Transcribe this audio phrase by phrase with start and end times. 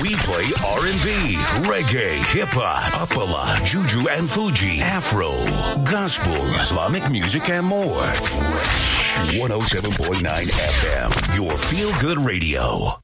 [0.00, 1.34] We play R&B,
[1.66, 5.30] reggae, hip hop, apala, juju and fuji, afro,
[5.90, 8.02] gospel, Islamic music, and more.
[9.34, 12.94] 107.9 FM, your feel good radio.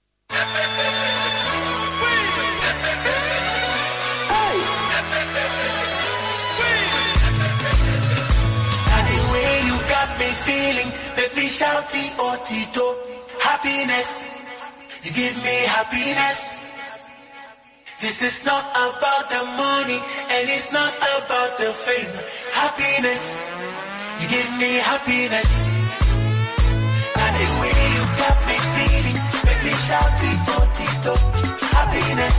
[9.01, 12.87] Anyway, you got me feeling, make me shouty oh Tito.
[13.41, 14.11] Happiness,
[15.03, 16.64] you give me happiness.
[18.01, 19.99] This is not about the money
[20.35, 22.13] and it's not about the fame.
[22.53, 23.43] Happiness,
[24.21, 25.51] you give me happiness.
[27.17, 31.15] Now the way you got me feeling, make me shouty oh Tito.
[31.73, 32.39] Happiness,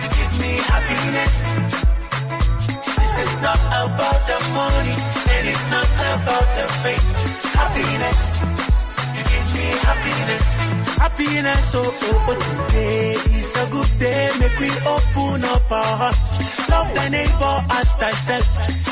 [0.00, 1.34] you give me happiness.
[2.96, 4.96] This is not about the money
[5.36, 7.06] and it's not about the fame.
[7.60, 8.20] Happiness,
[9.88, 10.46] happiness.
[11.02, 14.30] Happiness, oh, oh, oh, today is a good day.
[14.40, 16.68] Make we open up our hearts.
[16.70, 18.46] Love thy neighbor as thyself.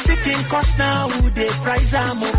[0.06, 2.38] Chicken cost now, who they price am up.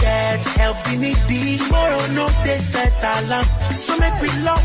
[0.00, 1.58] Get help the needy.
[1.58, 3.46] Tomorrow, no, they set alarm.
[3.84, 4.64] So make we love,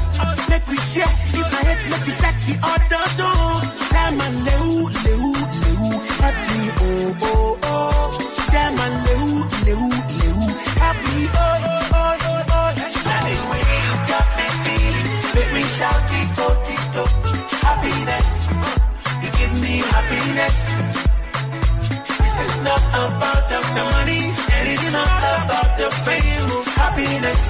[0.50, 1.10] make we share.
[1.34, 3.50] If I hate, make we check the other door.
[3.90, 5.26] Chairman, leu, leu,
[5.62, 5.82] leu.
[6.24, 8.08] Happy, oh, oh, oh.
[8.52, 9.26] Chairman, leu,
[9.66, 9.84] leu,
[10.22, 10.40] leu.
[10.78, 11.53] Happy, oh, oh, oh,
[20.34, 20.58] happiness.
[22.18, 26.48] This is not about the money, and it's not about the fame.
[26.50, 27.42] oh, Happiness,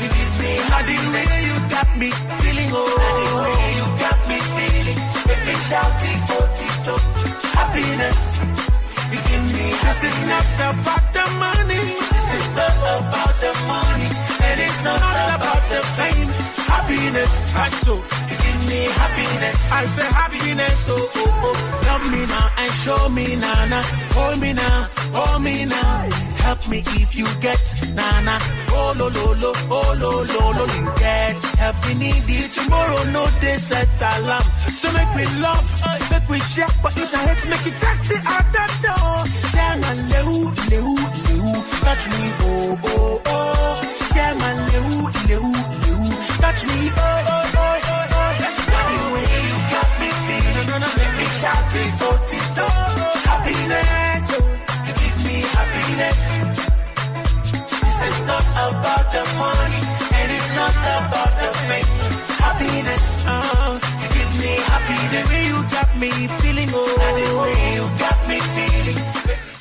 [0.00, 2.08] you give me how the way you got me
[2.40, 6.94] feeling, oh, Now the way you got me feeling, make me shout it, oh, tito.
[7.56, 8.20] Happiness,
[9.12, 9.66] you give me.
[9.86, 11.84] This is not about the money.
[12.12, 14.08] This is not about the money,
[14.44, 16.30] and it's not about the fame.
[16.66, 17.94] Happiness, I so
[18.68, 19.58] me happiness.
[19.72, 21.56] I say happiness, oh oh oh.
[21.88, 23.82] Love me now and show me now, now.
[24.16, 26.08] Hold me now, hold me now.
[26.46, 27.58] Help me if you get
[27.94, 28.36] nana.
[28.70, 31.34] Oh lo lo lo, oh lo lo lo, you get.
[31.58, 34.46] Help me need it tomorrow, no day set alarm.
[34.78, 37.98] So make me love, uh, make we share, but if I hate, make it check
[38.10, 39.16] the other door.
[39.50, 40.32] Chairman, leu,
[40.70, 40.88] leu,
[41.26, 41.46] leu,
[41.82, 43.74] touch me, oh oh oh.
[44.14, 44.90] Chairman, leu,
[45.28, 45.46] leu,
[45.82, 46.02] leu,
[46.42, 47.35] touch me, oh oh
[51.40, 51.92] shout it,
[52.28, 52.66] tito.
[53.28, 54.24] Happiness,
[54.86, 56.20] you give me happiness.
[57.84, 59.80] This is not about the money,
[60.18, 61.90] and it's not about the fame.
[62.44, 65.12] Happiness, uh, you give me happiness.
[65.14, 66.10] The way you got me
[66.40, 67.55] feeling, oh,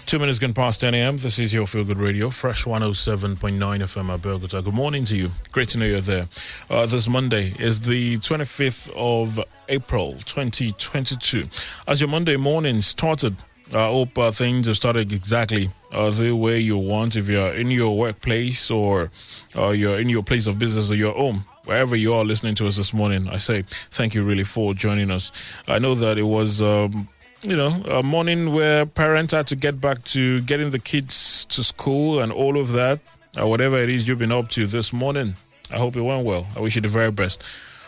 [0.06, 1.18] Two minutes gone past 10 a.m.
[1.18, 4.64] This is your Feel Good Radio, Fresh 107.9 FM Abeokuta.
[4.64, 5.32] Good morning to you.
[5.52, 6.28] Great to know you're there.
[6.70, 11.50] Uh, this Monday is the 25th of April, 2022.
[11.88, 13.36] As your Monday morning started,
[13.74, 17.16] I hope uh, things have started exactly uh, the way you want.
[17.16, 19.10] If you're in your workplace or
[19.58, 22.68] uh, you're in your place of business or your home, wherever you are listening to
[22.68, 25.32] us this morning, I say thank you really for joining us.
[25.68, 26.62] I know that it was.
[26.62, 27.08] Um,
[27.42, 31.64] you know, a morning where parents had to get back to getting the kids to
[31.64, 33.00] school and all of that,
[33.40, 35.36] or whatever it is you've been up to this morning.
[35.72, 36.48] I hope it went well.
[36.56, 37.44] I wish you the very best.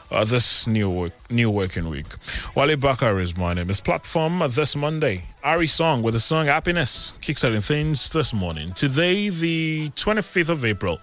[0.10, 2.06] Uh, this new work, new working week.
[2.56, 3.70] Wale Bakar is my name.
[3.70, 5.24] It's platform this Monday.
[5.44, 8.72] Ari Song with the song Happiness kickstarting things this morning.
[8.72, 11.00] Today, the 25th of April,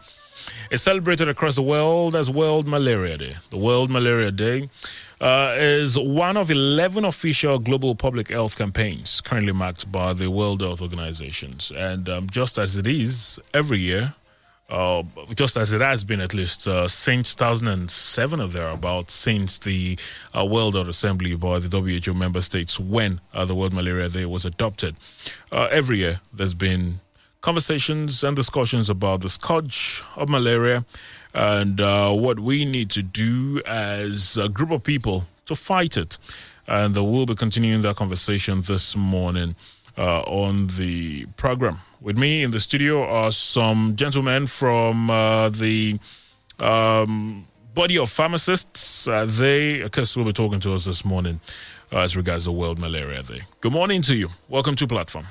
[0.71, 3.37] is celebrated across the world as World Malaria Day.
[3.51, 4.71] The World Malaria Day
[5.21, 10.61] uh, is one of 11 official global public health campaigns currently marked by the World
[10.61, 11.71] Health Organizations.
[11.75, 14.15] And um, just as it is every year,
[14.71, 15.03] uh,
[15.35, 19.99] just as it has been at least uh, since 2007 or thereabouts, since the
[20.37, 24.25] uh, World Health Assembly by the WHO member states when uh, the World Malaria Day
[24.25, 24.97] was adopted.
[25.53, 27.01] Uh, every year, there's been
[27.45, 30.83] conversations and discussions about the scourge of malaria
[31.35, 36.17] and uh, what we need to do as a group of people to fight it.
[36.67, 39.57] And we'll be continuing that conversation this morning
[39.99, 41.79] uh, on the program.
[42.01, 45.99] With me in the studio are some gentlemen from uh, the
[46.61, 49.07] um, body of pharmacists.
[49.09, 51.41] Uh, they, of course, will be talking to us this morning
[51.93, 53.43] uh, as regards the World Malaria Day.
[53.61, 54.29] Good morning to you.
[54.49, 55.27] Welcome to Platform.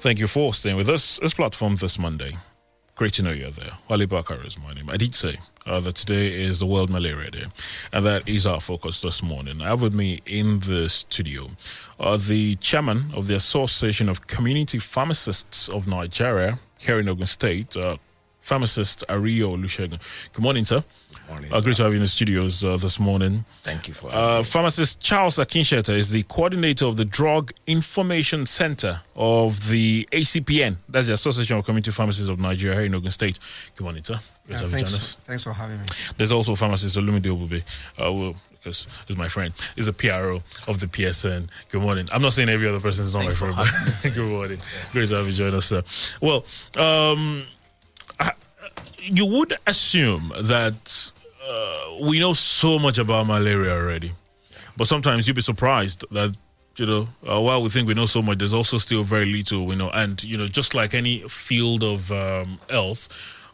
[0.00, 1.18] Thank you for staying with us.
[1.18, 2.30] This platform this Monday.
[2.94, 3.72] Great to know you're there.
[3.90, 4.88] Ali Bakar is my name.
[4.88, 7.44] I did say uh, that today is the World Malaria Day,
[7.92, 9.60] and that is our focus this morning.
[9.60, 11.50] I have with me in the studio
[11.98, 17.76] uh, the chairman of the Association of Community Pharmacists of Nigeria here in Ogun State,
[17.76, 17.96] uh,
[18.40, 19.98] pharmacist Ario Olusegun.
[20.32, 20.84] Good morning, sir.
[21.28, 23.44] Morning, Uh, great to have you in the studios uh, this morning.
[23.62, 29.00] Thank you for Uh, pharmacist Charles Akinsheta is the coordinator of the Drug Information Center
[29.14, 30.76] of the ACPN.
[30.88, 33.38] That's the Association of Community Pharmacists of Nigeria here in Ogun State.
[33.76, 34.18] Good morning, sir.
[34.48, 34.90] Yeah, to have you join us.
[35.14, 35.86] thanks, thanks for having me.
[36.16, 37.62] There's also pharmacist Olumide Obube,
[38.02, 39.52] uh, well, because he's my friend.
[39.76, 41.48] He's a PRO of the PSN.
[41.68, 42.08] Good morning.
[42.10, 43.68] I'm not saying every other person is not my friend, but
[44.14, 44.58] good morning.
[44.92, 45.82] Great to have you join us, sir.
[46.22, 46.46] Well,
[46.78, 47.42] um,
[48.18, 48.32] I-
[49.00, 51.12] you would assume that
[51.48, 54.12] uh, we know so much about malaria already,
[54.76, 56.36] but sometimes you'd be surprised that
[56.76, 59.66] you know uh, while we think we know so much, there's also still very little
[59.66, 59.90] we know.
[59.90, 63.08] And you know, just like any field of um, health,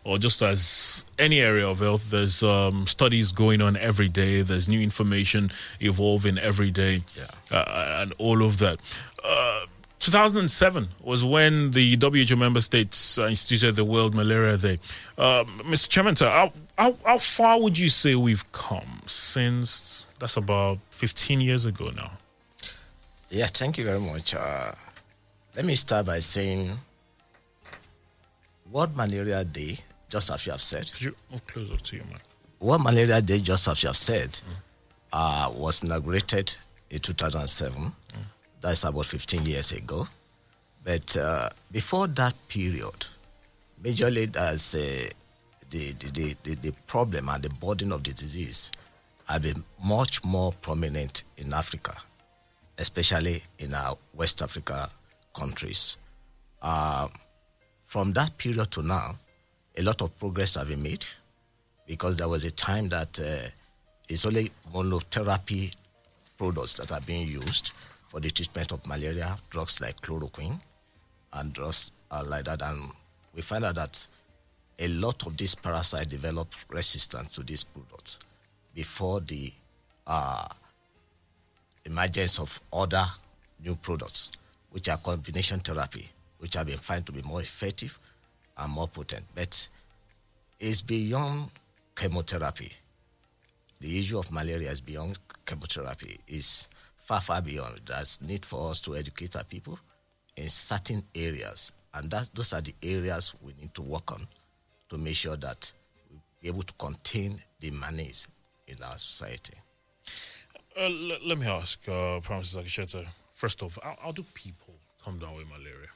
[0.05, 4.43] or just as any area of health, there's um, studies going on every day.
[4.43, 5.51] There's new information
[5.81, 7.03] evolving every day,
[7.53, 8.79] uh, and all of that.
[9.23, 9.67] Uh,
[10.01, 14.79] 2007 was when the WHO member states instituted the World Malaria Day.
[15.17, 15.89] Uh, Mr.
[15.89, 21.67] Chairman, sir, how, how, far would you say we've come since that's about 15 years
[21.67, 22.13] ago now?
[23.31, 24.35] Yeah, thank you very much.
[24.35, 24.73] Uh,
[25.57, 26.71] let me start by saying
[28.71, 29.79] World Malaria Day,
[30.09, 32.23] just as you have said, Could you move closer to your mic?
[32.61, 34.41] World Malaria Day, just as you have said,
[35.13, 36.57] uh, was inaugurated
[36.91, 37.93] in 2007.
[38.61, 40.09] That's about 15 years ago.
[40.83, 43.07] But uh, before that period,
[43.83, 45.09] majorly as uh,
[45.75, 48.71] the, the, the, the, problem and the burden of the disease
[49.29, 51.93] have been much more prominent in Africa,
[52.79, 54.89] especially in our West Africa
[55.35, 55.97] countries.
[56.63, 57.09] Uh,
[57.83, 59.17] from that period to now,
[59.77, 61.05] a lot of progress have been made
[61.89, 63.49] because there was a time that uh,
[64.09, 65.75] it's only monotherapy
[66.39, 67.73] products that are being used
[68.07, 70.61] for the treatment of malaria, drugs like chloroquine
[71.33, 72.63] and drugs uh, like that.
[72.63, 72.91] And
[73.35, 74.07] we find out that
[74.79, 78.19] a lot of these parasites develop resistance to these products
[78.75, 79.53] before the
[80.07, 80.47] uh,
[81.85, 83.05] emergence of other
[83.65, 84.33] new products,
[84.71, 87.99] which are combination therapy, which have been found to be more effective
[88.59, 89.25] and more potent.
[89.35, 89.69] But
[90.59, 91.51] it's beyond
[91.95, 92.73] chemotherapy.
[93.81, 96.19] The issue of malaria is beyond chemotherapy.
[96.27, 97.81] It's far, far beyond.
[97.87, 99.79] There's need for us to educate our people
[100.37, 104.27] in certain areas, and that those are the areas we need to work on
[104.95, 105.73] to make sure that
[106.11, 108.29] we be able to contain the menace
[108.69, 109.55] in our society.
[110.77, 114.75] Uh, l- let me ask, uh, Prime Minister Akinsheta, first off, how, how do people
[115.05, 115.89] come down with malaria?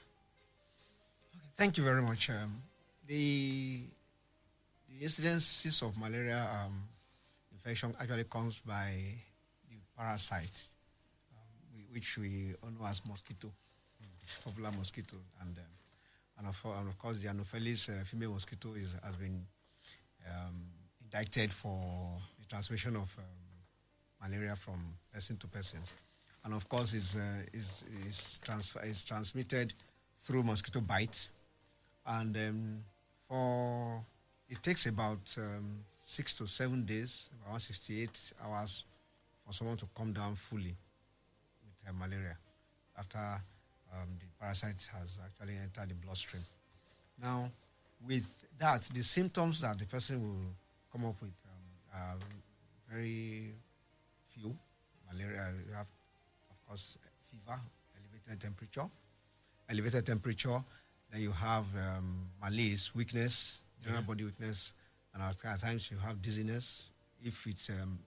[1.55, 2.31] Thank you very much.
[2.31, 2.63] Um,
[3.07, 3.81] the,
[4.89, 6.83] the incidences of malaria um,
[7.53, 8.93] infection actually comes by
[9.71, 10.71] the parasites,
[11.33, 13.51] um, which we all know as mosquito,
[14.45, 15.65] popular mosquito, and um,
[16.39, 19.45] and, of, and of course the Anopheles uh, female mosquito is has been
[20.27, 20.55] um,
[21.03, 23.25] indicted for the transmission of um,
[24.31, 24.79] malaria from
[25.13, 25.81] person to person,
[26.45, 29.75] and of course is uh, is is, transfer, is transmitted
[30.15, 31.31] through mosquito bites,
[32.07, 32.79] and um,
[33.29, 34.03] for
[34.49, 38.85] it takes about um, six to seven days, about 168 hours,
[39.45, 40.75] for someone to come down fully
[41.63, 42.37] with uh, malaria.
[42.99, 43.41] After
[43.95, 46.43] um, the parasite has actually entered the bloodstream.
[47.21, 47.51] Now,
[48.07, 50.55] with that, the symptoms that the person will
[50.93, 52.17] come up with um, are
[52.91, 53.53] very
[54.25, 54.55] few.
[55.11, 55.87] Malaria, you have,
[56.51, 56.99] of course,
[57.31, 57.59] fever,
[57.97, 58.87] elevated temperature,
[59.71, 60.59] elevated temperature.
[61.11, 64.75] Then you have um, malaise, weakness, general body weakness,
[65.15, 66.91] and at at times you have dizziness.
[67.25, 67.99] If it um,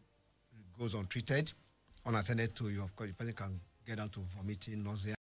[0.78, 1.52] goes untreated,
[2.06, 5.16] unattended to, you of course the person can get down to vomiting, nausea.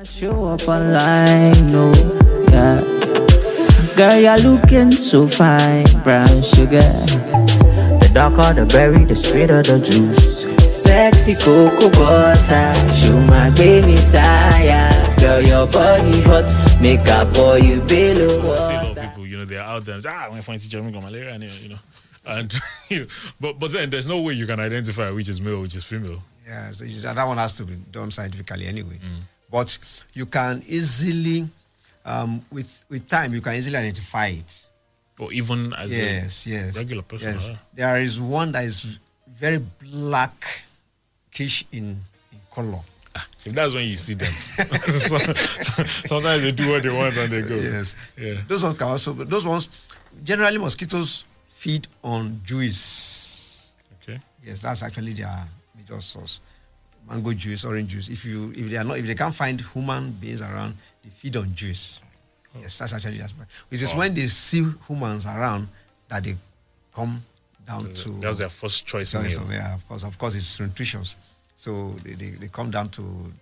[0.00, 1.92] I show up online, no,
[2.50, 2.80] yeah.
[3.96, 6.80] Girl, you're looking so fine, brown sugar.
[8.00, 10.44] The darker the berry, the sweeter the juice.
[10.82, 14.88] Sexy cocoa butter, show my baby sire.
[15.18, 16.48] Girl, your body hot,
[16.80, 19.84] make up for you below I see a lot of people, you know, they're out
[19.84, 21.78] there and say, ah, I'm going to find teacher, I'm got malaria, and, you know.
[22.26, 22.54] And,
[22.88, 23.06] you know,
[23.38, 26.22] but, but then there's no way you can identify which is male, which is female.
[26.46, 28.98] Yeah, so it's- that one has to be done scientifically anyway.
[29.50, 29.78] But
[30.14, 31.48] you can easily,
[32.04, 34.66] um, with with time, you can easily identify it.
[35.18, 37.34] Or even as yes, a yes, regular person.
[37.34, 37.58] Yes, ah.
[37.74, 40.64] there is one that is very blackish
[41.72, 41.96] in
[42.32, 42.80] in color.
[43.44, 44.30] If that's when you see them.
[46.06, 47.54] Sometimes they do what they want and they go.
[47.54, 48.40] Yes, Yeah.
[48.46, 49.12] Those ones can also.
[49.12, 49.88] Those ones
[50.22, 53.72] generally mosquitoes feed on juice.
[54.02, 54.20] Okay.
[54.44, 55.44] Yes, that's actually their
[55.76, 56.40] major source.
[57.08, 58.08] Mango juice, orange juice.
[58.08, 61.36] If you if they are not if they can't find human beings around, they feed
[61.36, 62.00] on juice.
[62.54, 62.60] Oh.
[62.60, 63.32] Yes, that's actually that's
[63.68, 63.98] which is oh.
[63.98, 65.68] when they see humans around
[66.08, 66.34] that they
[66.94, 67.22] come
[67.66, 71.16] down uh, to That's their first choice of, yeah, of course, of course, it's nutritious.
[71.56, 73.32] So they, they, they come down to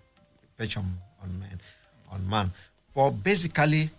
[0.58, 0.84] perch on,
[1.22, 1.60] on man,
[2.12, 2.50] on man.
[2.94, 3.90] But basically,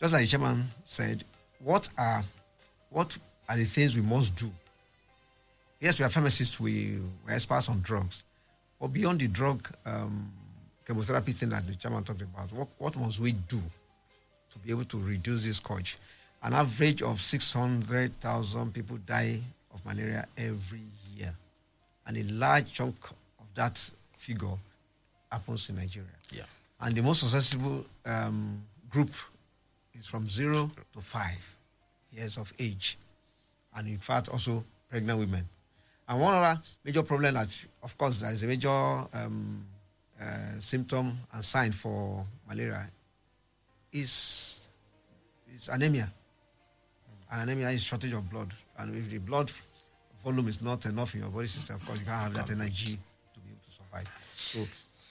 [0.00, 1.24] just like the chairman said,
[1.58, 2.22] what are
[2.90, 3.16] what
[3.48, 4.50] are the things we must do?
[5.80, 6.60] Yes, we are pharmacists.
[6.60, 8.24] We we're experts on drugs,
[8.82, 10.28] but beyond the drug um,
[10.84, 13.62] chemotherapy thing that the chairman talked about, what what must we do
[14.50, 15.98] to be able to reduce this scourge?
[16.42, 19.38] An average of six hundred thousand people die
[19.72, 20.80] of malaria every
[21.16, 21.32] year,
[22.08, 22.96] and a large chunk
[23.38, 24.58] of that figure
[25.30, 26.08] happens in Nigeria.
[26.34, 26.42] Yeah.
[26.80, 29.10] And the most susceptible um, group
[29.94, 31.56] is from zero to five
[32.10, 32.98] years of age,
[33.76, 35.48] and in fact also pregnant women.
[36.08, 39.64] And one other major problem that, of course, there is a major um,
[40.20, 42.88] uh, symptom and sign for malaria
[43.92, 44.68] is
[45.54, 46.08] is anemia.
[47.30, 48.52] And anemia is shortage of blood.
[48.78, 49.50] And if the blood
[50.24, 52.98] volume is not enough in your body system, of course, you can't have that energy
[53.34, 54.08] to be able to survive.
[54.34, 54.60] So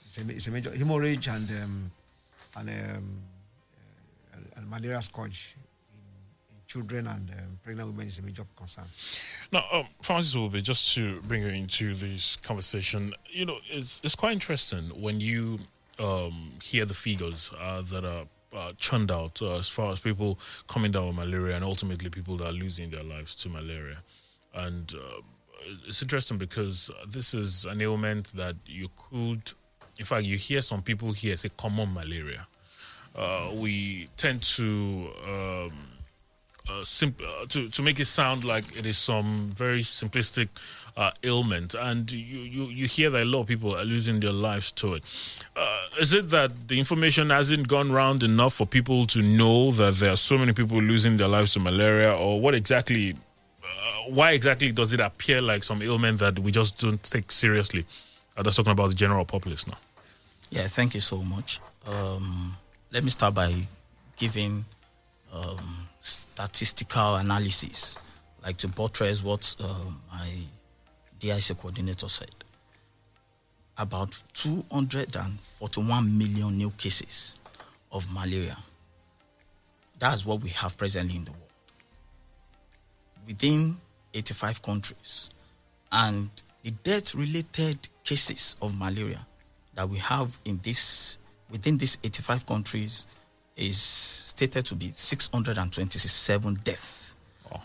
[0.06, 1.90] it's a, it's a major hemorrhage and um,
[2.56, 3.22] and, um,
[4.34, 5.56] uh, and malaria scourge
[6.72, 8.84] children and um, pregnant women is a major concern.
[9.52, 13.12] Now, um, Francis will be just to bring you into this conversation.
[13.30, 15.58] You know, it's it's quite interesting when you
[15.98, 18.24] um, hear the figures uh, that are
[18.54, 22.36] uh, churned out uh, as far as people coming down with malaria and ultimately people
[22.38, 23.98] that are losing their lives to malaria.
[24.54, 25.20] And uh,
[25.86, 29.52] it's interesting because this is an ailment that you could,
[29.98, 32.46] in fact, you hear some people here say common malaria.
[33.14, 35.72] Uh, we tend to um,
[36.68, 40.48] uh, simp- uh, to to make it sound like it is some very simplistic
[40.96, 44.32] uh, ailment, and you, you you hear that a lot of people are losing their
[44.32, 45.04] lives to it.
[45.56, 49.94] Uh, is it that the information hasn't gone round enough for people to know that
[49.94, 53.16] there are so many people losing their lives to malaria, or what exactly?
[54.08, 57.86] Why exactly does it appear like some ailment that we just don't take seriously?
[58.36, 59.78] I'm talking about the general populace now.
[60.50, 61.60] Yeah, thank you so much.
[61.86, 62.56] Um,
[62.92, 63.54] let me start by
[64.16, 64.64] giving
[65.32, 67.96] um, statistical analysis,
[68.44, 70.28] like to buttress what um, my
[71.20, 72.34] DIC coordinator said.
[73.78, 77.38] About 241 million new cases
[77.90, 78.56] of malaria.
[79.98, 81.42] That's what we have presently in the world.
[83.26, 83.76] Within
[84.12, 85.30] 85 countries.
[85.90, 86.28] And
[86.64, 89.24] the death related cases of malaria
[89.74, 91.18] that we have in this
[91.50, 93.06] within these 85 countries
[93.62, 97.14] is stated to be 627 deaths.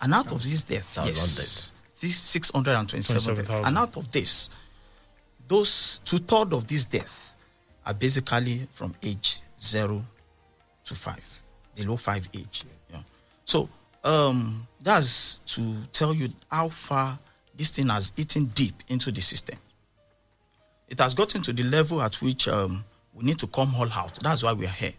[0.02, 4.50] And out of these deaths, yes, these 627 deaths, and out of this,
[5.48, 7.36] those two thirds of these deaths
[7.86, 10.04] are basically from age zero
[10.84, 11.42] to five,
[11.76, 12.66] below five age.
[12.92, 13.00] Yeah.
[13.46, 13.70] So
[14.04, 17.18] um, that's to tell you how far
[17.56, 19.58] this thing has eaten deep into the system.
[20.90, 24.16] It has gotten to the level at which um, we need to come all out.
[24.22, 24.94] That's why we are here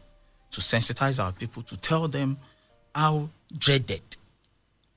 [0.50, 2.36] to sensitize our people to tell them
[2.94, 4.02] how dreaded,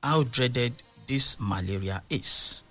[0.01, 0.73] how dreaded
[1.07, 2.63] this malaria is.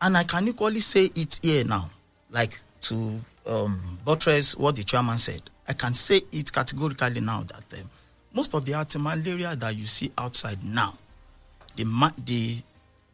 [0.00, 1.90] And I can equally say it here now,
[2.30, 5.42] like to um, buttress what the chairman said.
[5.68, 7.90] I can say it categorically now that um,
[8.32, 10.94] most of the anti-malaria that you see outside now,
[11.76, 12.56] the ma- the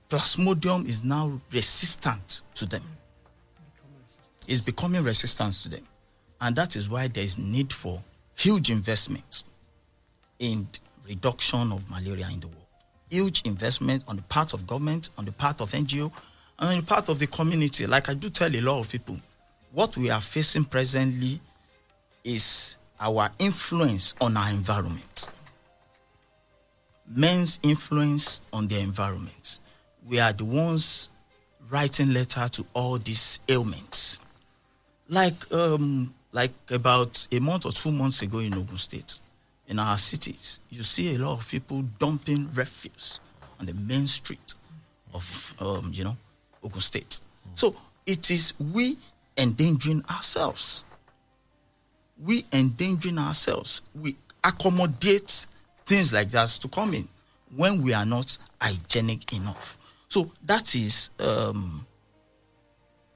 [0.08, 2.82] plasmodium is now resistant to them.
[4.46, 5.82] It's becoming resistant to them,
[6.40, 8.00] and that is why there is need for
[8.36, 9.44] huge investments
[10.38, 10.66] in
[11.08, 12.66] reduction of malaria in the world.
[13.10, 16.12] Huge investment on the part of government, on the part of NGO,
[16.58, 17.86] and on the part of the community.
[17.86, 19.16] Like I do tell a lot of people,
[19.72, 21.40] what we are facing presently
[22.24, 25.28] is our influence on our environment.
[27.08, 29.60] Men's influence on their environment.
[30.08, 31.08] We are the ones
[31.70, 34.20] writing letter to all these ailments.
[35.08, 39.20] Like um, like about a month or two months ago in Ogun State,
[39.68, 43.20] in our cities, you see a lot of people dumping refuse
[43.58, 44.54] on the main street
[45.14, 46.14] of um, you know
[46.62, 47.20] Ogun State.
[47.54, 47.74] So
[48.04, 48.98] it is we
[49.38, 50.84] endangering ourselves.
[52.22, 53.80] We endangering ourselves.
[53.98, 54.14] We
[54.44, 55.46] accommodate
[55.86, 57.08] things like that to come in
[57.56, 59.78] when we are not hygienic enough.
[60.08, 61.86] So that is um,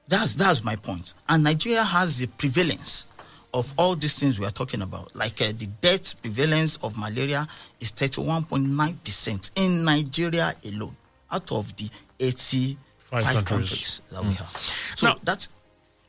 [0.07, 1.13] that's that's my point.
[1.29, 3.07] And Nigeria has the prevalence
[3.53, 5.15] of all these things we are talking about.
[5.15, 7.45] Like uh, the death prevalence of malaria
[7.79, 10.95] is 31.9 percent in Nigeria alone,
[11.31, 11.89] out of the
[12.19, 13.43] 85 countries.
[13.43, 14.01] countries.
[14.11, 14.47] that we have.
[14.95, 15.49] So Now- that's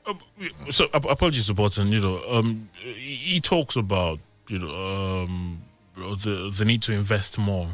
[0.05, 0.15] Uh,
[0.71, 1.93] so apologies to Barton.
[1.93, 4.19] You know, um, he talks about
[4.49, 4.75] you know
[5.23, 5.63] um,
[5.97, 7.69] the the need to invest more,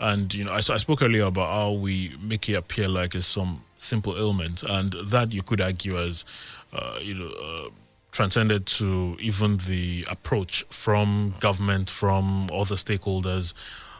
[0.00, 3.62] and you know, I spoke earlier about how we make it appear like it's some
[3.76, 6.24] simple ailment, and that you could argue as
[6.72, 7.70] uh, you know.
[8.08, 13.54] Uh, transcended to even the approach from government from other stakeholders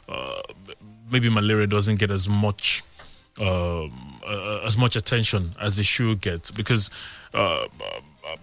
[0.09, 0.43] uh,
[1.11, 2.83] maybe malaria doesn't get as much
[3.41, 6.91] um, uh, as much attention as it should get because,
[7.35, 8.37] uh, uh,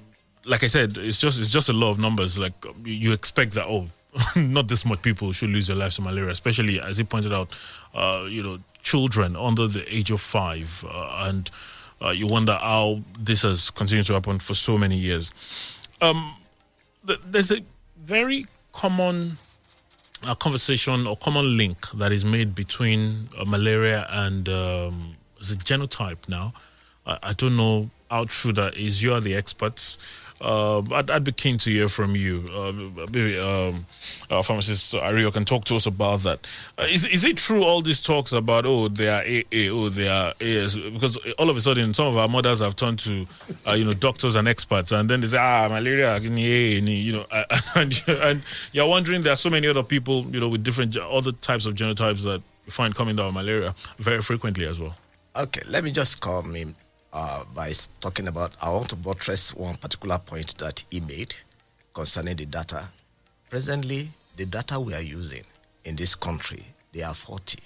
[0.46, 2.40] like I said, it's just it's just a law of numbers.
[2.40, 2.54] Like
[2.86, 3.88] you expect that oh,
[4.36, 7.50] not this much people should lose their lives to malaria, especially as he pointed out,
[7.94, 11.52] uh, you know, children under the age of five, uh, and
[12.02, 15.32] uh, you wonder how this has continued to happen for so many years.
[16.02, 16.36] Um,
[17.06, 17.62] th- there's a
[17.98, 19.38] very common
[20.28, 26.28] a conversation or common link that is made between uh, malaria and um, it genotype
[26.28, 26.54] now?
[27.06, 29.04] I, I don't know how true that is.
[29.04, 29.98] You are the experts.
[30.42, 32.44] Uh, I'd, I'd be keen to hear from you.
[32.54, 33.86] Uh, maybe um,
[34.30, 36.46] uh, pharmacist Ario can talk to us about that.
[36.78, 40.10] Uh, is, is it true all these talks about oh they are AA, oh they
[40.10, 40.78] are AS?
[40.78, 43.26] Because all of a sudden some of our mothers have turned to
[43.66, 47.26] uh, you know doctors and experts, and then they say ah malaria, you know,
[47.76, 48.44] and, and
[48.74, 51.76] you're wondering there are so many other people you know with different other types of
[51.76, 54.96] genotypes that find coming down with malaria very frequently as well.
[55.36, 56.76] Okay, let me just come in
[57.16, 58.52] uh, by talking about.
[58.62, 61.34] I want to buttress one particular point that he made
[61.94, 62.84] concerning the data.
[63.50, 65.44] Presently, the data we are using
[65.86, 66.62] in this country
[66.94, 67.60] they are 40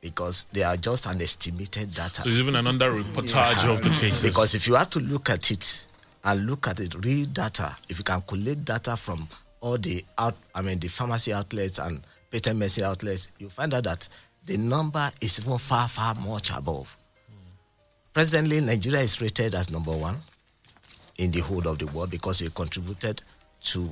[0.00, 2.22] because they are just an estimated data.
[2.22, 4.22] So there's even an under reportage of the cases.
[4.22, 5.84] Because if you have to look at it
[6.24, 9.26] and look at the real data, if you can collect data from
[9.60, 13.84] all the out, I mean the pharmacy outlets and patent medicine outlets, you find out
[13.84, 14.08] that
[14.46, 16.96] the number is even far, far much above.
[18.14, 20.16] Presently, Nigeria is rated as number one
[21.18, 23.20] in the whole of the world because it contributed
[23.60, 23.90] to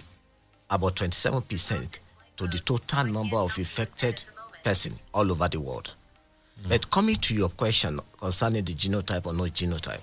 [0.71, 1.99] about 27%
[2.37, 4.23] to the total number of affected
[4.63, 5.93] persons all over the world.
[6.63, 6.69] Hmm.
[6.69, 10.01] But coming to your question concerning the genotype or no genotype,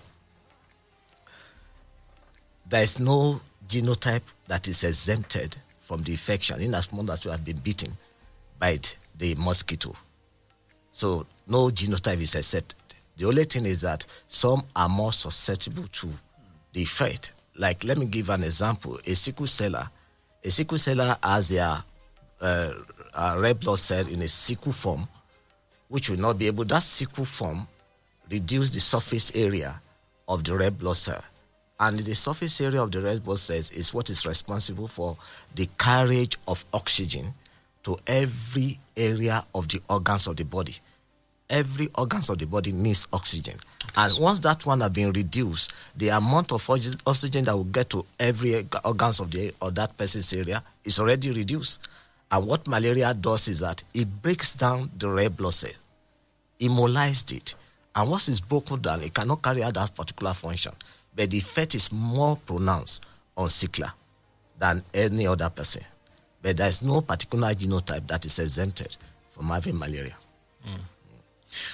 [2.67, 7.31] there is no genotype that is exempted from the infection in as much as you
[7.31, 7.93] have been bitten
[8.59, 8.77] by
[9.17, 9.95] the mosquito.
[10.91, 12.75] So no genotype is accepted.
[13.19, 16.07] The only thing is that some are more susceptible to
[16.71, 17.33] the effect.
[17.57, 18.97] Like, let me give an example.
[19.05, 19.89] A sickle seller,
[20.41, 21.83] a sickle seller has their
[22.39, 22.73] uh,
[23.13, 25.05] uh, red blood cell in a sickle form,
[25.89, 27.67] which will not be able, that sickle form
[28.31, 29.81] reduce the surface area
[30.29, 31.21] of the red blood cell.
[31.77, 35.17] And the surface area of the red blood cells is what is responsible for
[35.55, 37.33] the carriage of oxygen
[37.83, 40.75] to every area of the organs of the body.
[41.49, 43.55] Every organs of the body needs oxygen.
[43.97, 48.05] And once that one has been reduced, the amount of oxygen that will get to
[48.19, 51.87] every organs of the of that person's area is already reduced.
[52.31, 55.71] And what malaria does is that it breaks down the red blood cell
[56.59, 57.55] immobilized it.
[57.95, 60.73] And once it's broken down, it cannot carry out that particular function.
[61.15, 63.03] But the effect is more pronounced
[63.35, 63.91] on sickler
[64.57, 65.83] than any other person.
[66.41, 68.95] But there is no particular genotype that is exempted
[69.31, 70.15] from having malaria.
[70.65, 70.79] Mm.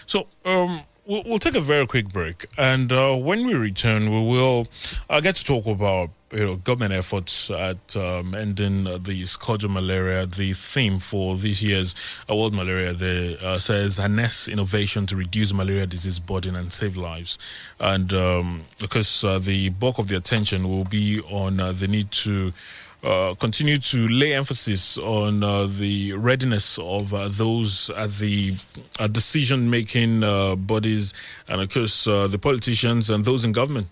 [0.05, 4.21] So um, we'll, we'll take a very quick break, and uh, when we return, we
[4.21, 4.67] will
[5.09, 9.71] uh, get to talk about you know government efforts at um, ending the scourge of
[9.71, 10.25] malaria.
[10.25, 11.95] The theme for this year's
[12.27, 17.37] World Malaria Day uh, says harness innovation to reduce malaria disease burden and save lives,
[17.79, 22.11] and um, because uh, the bulk of the attention will be on uh, the need
[22.11, 22.53] to
[23.05, 28.55] uh, continue to lay emphasis on uh, the readiness of uh, those at the
[28.99, 31.13] uh, decision making uh, bodies
[31.47, 33.87] and, of course, the politicians and those in government.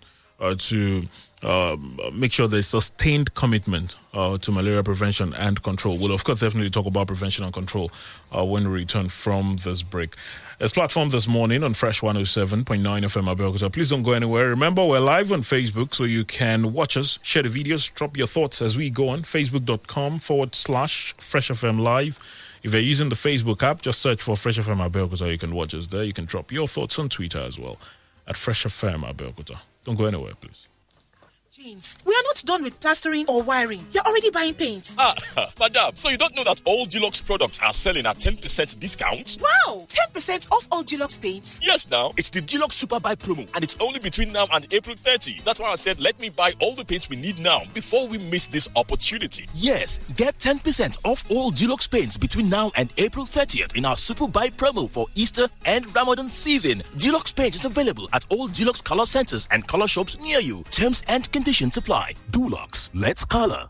[0.57, 1.07] to
[1.43, 3.95] um, make sure there's sustained commitment
[4.41, 5.95] to malaria prevention and control.
[5.97, 7.91] We'll, of course, definitely talk about prevention and control
[8.31, 10.15] when we return from this break.
[10.59, 13.71] As platform this morning on Fresh 107.9 FM Abeokuta.
[13.71, 14.49] Please don't go anywhere.
[14.49, 18.27] Remember, we're live on Facebook, so you can watch us, share the videos, drop your
[18.27, 19.23] thoughts as we go on.
[19.23, 22.19] Facebook.com forward slash Fresh FM Live.
[22.61, 25.31] If you're using the Facebook app, just search for Fresh FM Abeokuta.
[25.31, 26.03] You can watch us there.
[26.03, 27.77] You can drop your thoughts on Twitter as well
[28.27, 29.57] at Fresh FM Abeokuta.
[29.85, 30.67] Don't go anywhere, please.
[31.55, 33.85] James, we are not done with plastering or wiring.
[33.91, 34.95] You're already buying paint.
[34.97, 35.13] Ah,
[35.59, 39.37] madam, so you don't know that all Dulux products are selling at 10% discount?
[39.39, 39.85] Wow!
[39.87, 41.61] 10% off all Dulux paints?
[41.63, 42.11] Yes, now.
[42.17, 45.41] It's the Dulux Super Buy promo, and it's only between now and April 30.
[45.45, 48.17] That's why I said let me buy all the paints we need now before we
[48.17, 49.45] miss this opportunity.
[49.53, 54.27] Yes, get 10% off all Dulux paints between now and April 30th in our Super
[54.27, 56.79] Buy promo for Easter and Ramadan season.
[56.97, 60.63] Dulux paint is available at all Dulux color centers and color shops near you.
[60.71, 61.42] Terms and conditions
[61.77, 62.13] apply.
[62.31, 63.69] Dulux, let's color.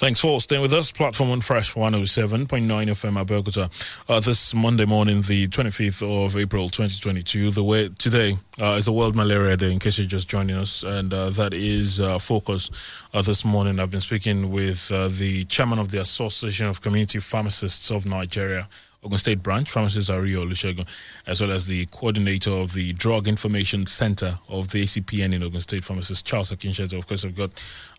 [0.00, 0.90] Thanks for staying with us.
[0.90, 3.68] Platform on Fresh 107.9 FM Abeokuta.
[4.08, 7.50] Uh, this Monday morning, the 25th of April 2022.
[7.50, 9.70] The way today uh, is the World Malaria Day.
[9.70, 12.70] In case you're just joining us, and uh, that is uh, focus
[13.12, 13.78] uh, this morning.
[13.78, 18.68] I've been speaking with uh, the chairman of the Association of Community Pharmacists of Nigeria.
[19.04, 20.86] Ogun State Branch, pharmacist Ario Olusegun,
[21.26, 25.60] as well as the coordinator of the Drug Information Center of the ACPN in Ogun
[25.60, 26.98] State, pharmacist Charles Akinsheto.
[26.98, 27.50] Of course, I've got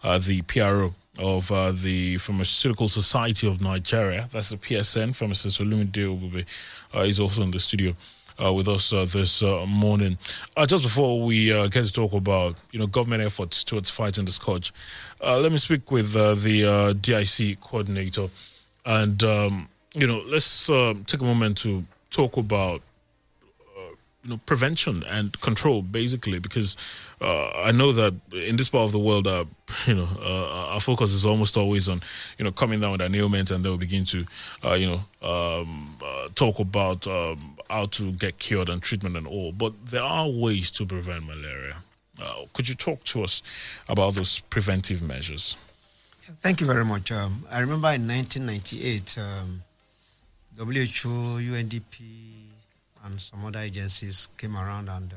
[0.03, 4.27] uh, the PRO of uh, the Pharmaceutical Society of Nigeria.
[4.31, 5.15] That's the PSN.
[5.15, 6.45] Pharmacist Olumide Ogube
[6.95, 7.93] uh, is also in the studio.
[8.41, 10.17] Uh, with us uh, this uh, morning.
[10.57, 14.25] Uh, just before we uh, get to talk about you know government efforts towards fighting
[14.25, 14.73] the scourge,
[15.21, 18.27] uh, let me speak with the DIC coordinator,
[18.85, 22.81] and um, you know let's take a moment to talk about
[24.23, 26.77] you know prevention and control basically because
[27.21, 29.45] uh, I know that in this part of the world, uh,
[29.85, 32.01] you know, uh, our focus is almost always on,
[32.37, 34.25] you know, coming down with an ailment, and they'll begin to,
[34.65, 39.27] uh, you know, um, uh, talk about um, how to get cured and treatment and
[39.27, 39.51] all.
[39.51, 41.77] But there are ways to prevent malaria.
[42.21, 43.41] Uh, could you talk to us
[43.87, 45.55] about those preventive measures?
[46.21, 47.11] Thank you very much.
[47.11, 49.63] Um, I remember in 1998, um,
[50.57, 52.01] WHO, UNDP,
[53.03, 55.13] and some other agencies came around and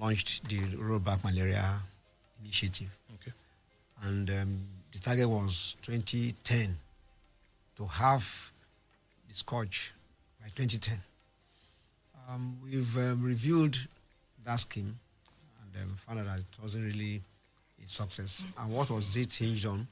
[0.00, 1.80] launched the Rollback Malaria
[2.42, 2.88] Initiative.
[3.14, 3.32] Okay.
[4.04, 4.60] And um,
[4.92, 6.76] the target was 2010
[7.76, 8.52] to have
[9.28, 9.92] the scourge
[10.40, 10.98] by 2010.
[12.28, 13.76] Um, we've um, reviewed
[14.44, 14.98] that scheme
[15.62, 17.20] and um, found out that it wasn't really
[17.84, 18.46] a success.
[18.58, 19.86] And what was it hinged on?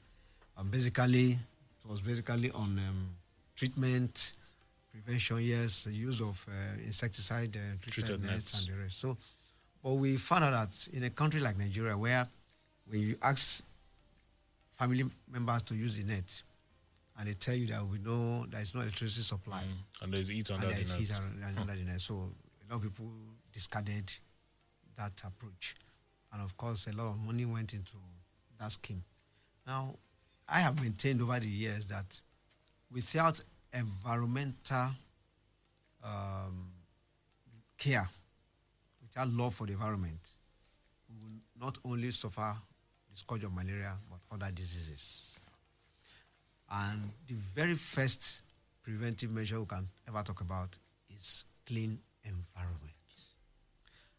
[0.59, 3.09] Um, basically, it was basically on um,
[3.57, 4.35] treatment,
[4.91, 6.53] prevention, yes, the use of uh,
[6.85, 8.65] insecticide, uh, treated, Treated nets, nets.
[8.69, 9.01] and the rest.
[9.01, 9.17] So,
[9.87, 12.27] but we found out that in a country like Nigeria, where
[12.89, 13.63] when you ask
[14.73, 16.43] family members to use the net,
[17.17, 19.63] and they tell you that we know there is no electricity supply,
[20.03, 21.21] And there's heat under the there is heat net.
[21.47, 22.01] under- under the net.
[22.01, 23.09] So a lot of people
[23.53, 24.13] discarded
[24.97, 25.77] that approach,
[26.33, 27.93] and of course, a lot of money went into
[28.59, 29.05] that scheme.
[29.69, 29.95] Now,
[30.49, 32.21] I have maintained over the years that
[32.91, 33.41] without
[33.73, 34.91] environmental
[36.03, 36.73] um,
[37.79, 38.09] care,
[39.17, 40.21] without love for the environment,
[41.09, 42.55] will not only suffer
[43.11, 45.41] the scourge of malaria but other diseases.
[46.71, 48.43] And the very first
[48.83, 50.77] preventive measure we can ever talk about
[51.15, 52.93] is clean environment.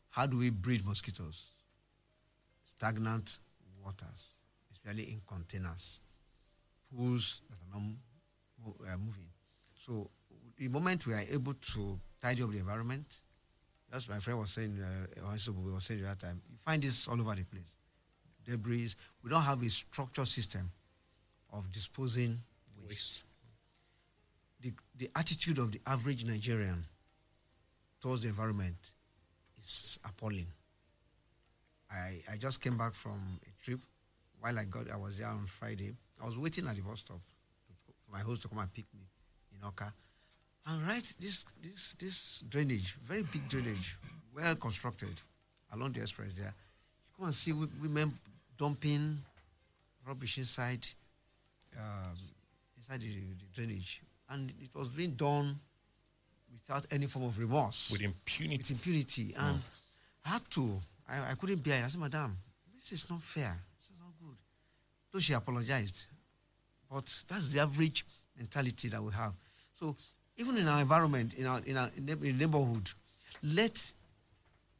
[0.09, 1.49] How do we breed mosquitoes?
[2.63, 3.39] Stagnant
[3.83, 4.39] waters,
[4.71, 6.01] especially in containers,
[6.91, 9.27] pools that are not uh, moving.
[9.75, 10.09] So
[10.57, 13.21] the moment we are able to tidy up the environment,
[13.91, 14.77] That's what my friend was saying.
[14.81, 16.41] Uh, we were saying at that time.
[16.49, 17.77] You find this all over the place.
[18.45, 18.95] Debris.
[19.23, 20.69] We don't have a structured system
[21.53, 22.37] of disposing
[22.85, 23.23] waste.
[24.61, 26.83] The, the attitude of the average Nigerian
[28.01, 28.93] towards the environment
[29.59, 30.47] is appalling.
[31.91, 33.79] I, I just came back from a trip.
[34.39, 35.93] While I got, I was there on Friday.
[36.21, 37.19] I was waiting at the bus stop
[38.05, 39.01] for my host to come and pick me
[39.55, 39.93] in Oka.
[40.67, 43.97] And right, this this this drainage, very big drainage,
[44.35, 45.09] well constructed
[45.73, 46.53] along the express there.
[46.53, 48.13] You come and see women
[48.57, 49.17] dumping
[50.05, 50.85] rubbish inside
[51.77, 52.17] um,
[52.75, 55.55] inside the, the drainage, and it was being done
[56.51, 58.57] without any form of remorse, With impunity.
[58.57, 59.35] with impunity.
[59.37, 59.61] And
[60.25, 60.77] I had to,
[61.07, 61.85] I, I couldn't bear it.
[61.85, 62.35] I said, Madam,
[62.75, 63.55] this is not fair.
[63.75, 64.35] This is not good.
[65.11, 66.07] So she apologized.
[66.89, 68.05] But that's the average
[68.37, 69.33] mentality that we have.
[69.73, 69.95] So
[70.37, 72.89] even in our environment, in our in our neighborhood,
[73.43, 73.93] let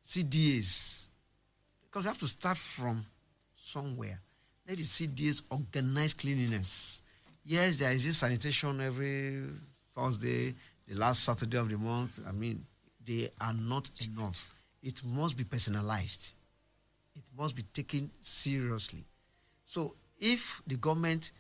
[0.06, 1.06] CDAs,
[1.86, 3.06] because we have to start from
[3.56, 4.20] somewhere.
[4.68, 7.02] Let the CDAs organize cleanliness.
[7.46, 9.44] Yes, there is this sanitation every
[9.96, 10.54] Thursday,
[10.88, 12.20] the last Saturday of the month.
[12.28, 12.66] I mean,
[13.06, 14.54] they are not enough.
[14.84, 16.34] It must be personalized.
[17.16, 19.04] It must be taken seriously.
[19.66, 21.32] So if the government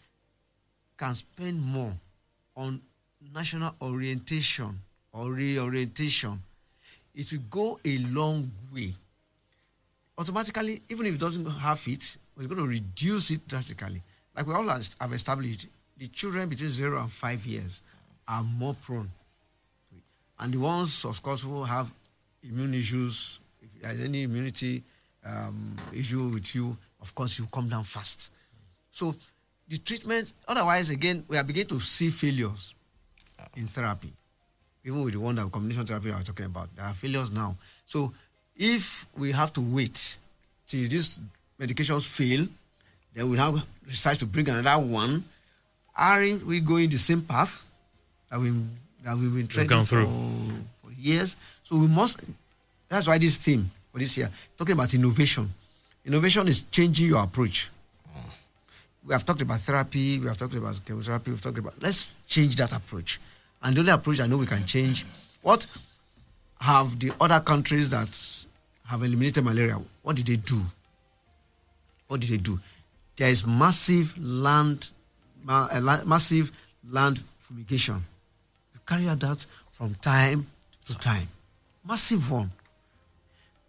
[0.98, 1.92] can spend more
[2.56, 2.82] on
[3.34, 4.80] national orientation
[5.14, 6.40] or reorientation,
[7.16, 8.92] it will go a long way.
[10.18, 14.02] Automatically, even if it doesn't have it, it's going to reduce it drastically.
[14.36, 17.82] Like we all have established, the children between zero and five years
[18.28, 19.10] are more prone.
[20.40, 21.90] And the ones, of course, who have
[22.44, 24.84] immune issues, if there is any immunity
[25.26, 28.32] um, issue with you, of course, you come down fast.
[28.92, 29.16] So
[29.68, 32.76] the treatment, otherwise, again, we are beginning to see failures
[33.58, 34.12] in therapy.
[34.86, 37.56] Even with the one that combination therapy I was talking about, there are failures now.
[37.86, 38.14] So
[38.56, 40.20] if we have to wait
[40.66, 41.20] till these
[41.60, 42.48] medications fail,
[43.14, 45.24] then we have research to bring another one.
[45.98, 47.66] Aren't we going the same path
[48.30, 48.52] that we
[49.04, 50.08] that we've been treading for, through.
[50.84, 51.36] for years?
[51.64, 52.24] So we must.
[52.88, 55.50] That's why this theme for this year talking about innovation.
[56.06, 57.70] Innovation is changing your approach.
[59.06, 60.20] We have talked about therapy.
[60.20, 61.32] We have talked about chemotherapy.
[61.32, 61.82] We've talked about.
[61.82, 63.20] Let's change that approach.
[63.64, 65.06] And the only approach I know we can change.
[65.42, 65.66] What
[66.60, 68.46] have the other countries that
[68.88, 69.78] have eliminated malaria?
[70.04, 70.62] What did they do?
[72.08, 72.60] What did they do?
[73.18, 74.90] There is massive land,
[75.50, 76.52] eh, la- massive
[76.90, 78.02] land fumigation.
[78.86, 80.46] Carry out that from time
[80.86, 81.28] to time.
[81.86, 82.50] Massive one.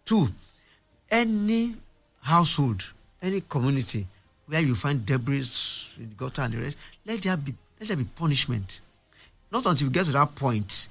[0.05, 0.29] Two,
[1.11, 1.74] any
[2.22, 4.07] household, any community
[4.46, 5.51] where you find debris
[5.98, 8.81] in the gutter and the rest, let there be let there be punishment.
[9.50, 10.88] Not until we get to that point,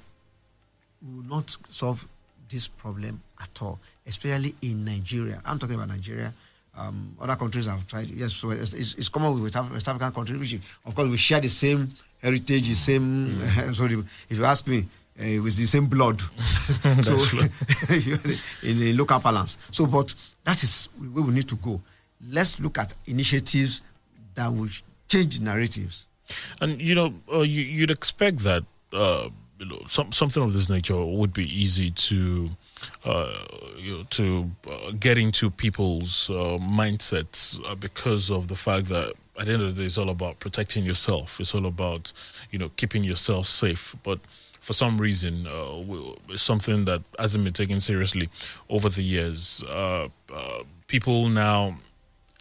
[1.01, 2.05] we will not solve
[2.49, 5.41] this problem at all, especially in Nigeria.
[5.45, 6.33] I'm talking about Nigeria.
[6.77, 8.07] Um, other countries have tried.
[8.07, 11.49] Yes, so it's, it's, common with West African countries, which of course we share the
[11.49, 11.89] same
[12.21, 13.43] heritage, the same.
[13.73, 14.85] so the- if you ask me,
[15.19, 16.21] uh, it was the same blood.
[17.01, 17.15] so
[18.63, 19.57] in a local balance.
[19.71, 21.81] So, but that is where we need to go.
[22.31, 23.81] Let's look at initiatives
[24.35, 24.69] that will
[25.07, 26.05] change the narratives.
[26.61, 28.63] And you know, uh, you, you'd expect that
[28.93, 32.49] uh, you know some, something of this nature would be easy to
[33.05, 33.33] uh,
[33.77, 39.13] you know, to uh, get into people's uh, mindsets uh, because of the fact that
[39.39, 41.39] at the end of the day, it's all about protecting yourself.
[41.39, 42.11] It's all about
[42.51, 43.95] you know keeping yourself safe.
[44.03, 44.19] But
[44.67, 45.81] for some reason, uh,
[46.29, 48.29] it's something that hasn't been taken seriously
[48.69, 49.63] over the years.
[49.63, 51.77] Uh, uh, people now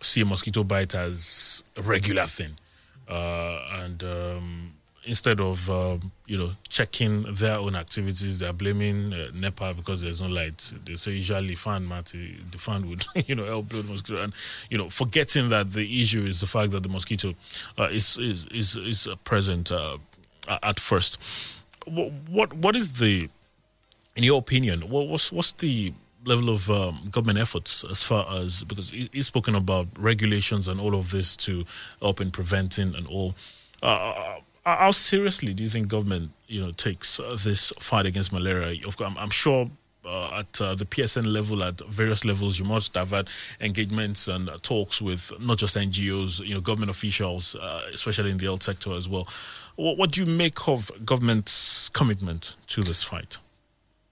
[0.01, 2.53] see a mosquito bite as a regular thing,
[3.09, 4.73] uh, and um,
[5.05, 10.21] instead of uh, you know checking their own activities, they are blaming uh, because there's
[10.21, 10.73] no light.
[10.85, 14.33] They say usually fan, Matty, the fan would you know help blow the mosquito, and
[14.71, 17.35] you know forgetting that the issue is the fact that the mosquito
[17.79, 19.99] uh, is is is, is present uh,
[20.63, 21.63] at first.
[21.87, 23.29] What, what is the
[24.17, 25.93] in your opinion, what, what's what's the
[26.27, 30.81] level of um, government efforts as far as because he, he's spoken about regulations and
[30.81, 31.65] all of this to
[32.01, 33.35] help in preventing and all.
[33.83, 38.81] Uh, how seriously do you think government, you know, takes uh, this fight against malaria?
[39.01, 39.71] I'm, I'm sure.
[40.05, 43.27] Uh, at uh, the PSN level, at various levels, you must have had
[43.61, 48.39] engagements and uh, talks with not just NGOs, you know, government officials, uh, especially in
[48.39, 49.27] the health sector as well.
[49.75, 53.39] What, what do you make of government's commitment to this fight?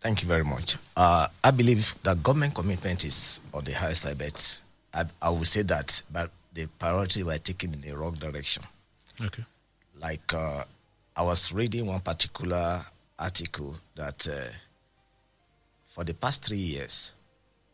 [0.04, 0.76] Thank you very much.
[0.98, 4.60] Uh, I believe that government commitment is on the high side, but
[4.92, 8.62] I, I will say that but the priority were taken in the wrong direction.
[9.18, 9.42] Okay.
[9.98, 10.64] Like uh,
[11.16, 12.82] I was reading one particular
[13.18, 14.52] article that uh,
[15.86, 17.14] for the past three years,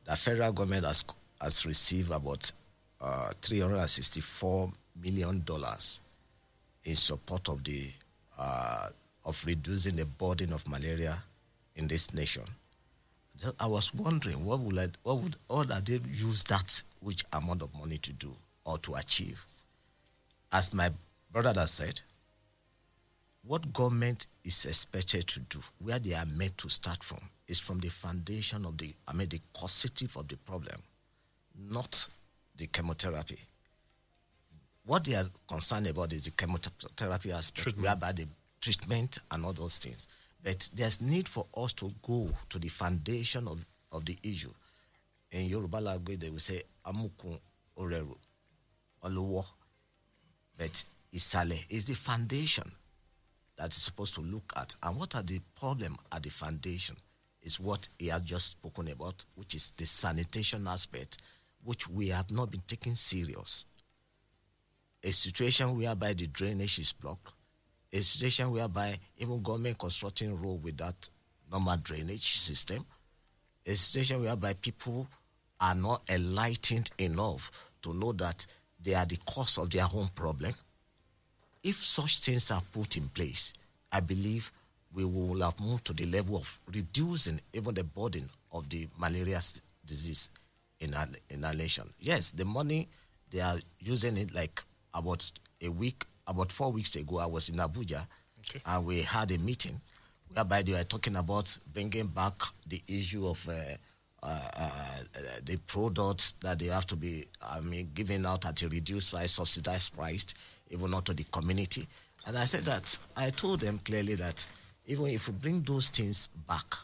[0.05, 1.03] the federal government has,
[1.43, 2.53] has received about
[3.01, 5.45] uh, $364 million
[6.85, 7.91] in support of the
[8.39, 8.87] uh,
[9.25, 11.19] of reducing the burden of malaria
[11.77, 12.45] in this nation.
[13.59, 17.63] I was wondering what would I, what would what are they use that which amount
[17.63, 19.45] of money to do or to achieve?
[20.53, 20.91] As my
[21.33, 22.01] brother has said,
[23.43, 27.79] what government is expected to do, where they are meant to start from, is from
[27.81, 30.77] the foundation of the, I mean, the causative of the problem,
[31.71, 32.09] not
[32.57, 33.39] the chemotherapy.
[34.85, 38.27] What they are concerned about is the chemotherapy aspect, whereby the
[38.61, 40.07] treatment and all those things.
[40.43, 44.53] But there's need for us to go to the foundation of, of the issue.
[45.33, 47.39] In Yoruba language, they will say, Amukun
[47.79, 48.17] Oreru,
[49.05, 49.45] Oluwo.
[50.57, 50.83] But
[51.15, 52.65] Isale is the foundation
[53.57, 54.75] that is supposed to look at.
[54.83, 56.97] And what are the problem at the foundation
[57.43, 61.19] is what he has just spoken about, which is the sanitation aspect,
[61.65, 63.67] which we have not been taking serious.
[65.03, 67.33] A situation whereby the drainage is blocked,
[67.93, 71.09] a situation whereby even government constructing road without
[71.51, 72.85] normal drainage system,
[73.67, 75.07] a situation whereby people
[75.61, 78.47] are not enlightened enough to know that
[78.83, 80.53] they are the cause of their own problem.
[81.63, 83.53] If such things are put in place,
[83.93, 84.51] I believe
[84.95, 89.41] we will have moved to the level of reducing even the burden of the malaria
[89.87, 90.31] disease
[90.81, 91.85] in our, in our nation.
[92.01, 92.89] Yes, the money
[93.31, 94.63] they are using it like
[94.95, 95.31] about
[95.63, 98.07] a week, about four weeks ago, I was in Abuja
[98.65, 99.81] and we had a meeting
[100.33, 102.35] whereby they were talking about bringing back
[102.67, 103.53] the issue of uh,
[104.23, 105.01] uh, uh,
[105.45, 109.33] the products that they have to be, I mean, given out at a reduced price,
[109.33, 110.27] subsidized price,
[110.71, 111.87] even not to the community.
[112.27, 114.47] And I said that I told them clearly that
[114.87, 116.75] even if we bring those things back,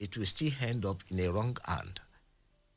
[0.00, 2.00] it will still end up in a wrong hand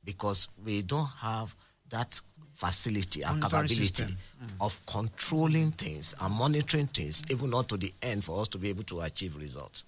[0.04, 1.56] because we don't have
[1.90, 2.20] that
[2.62, 4.16] facility and capability system.
[4.60, 8.70] of controlling things and monitoring things, even not to the end for us to be
[8.70, 9.84] able to achieve results.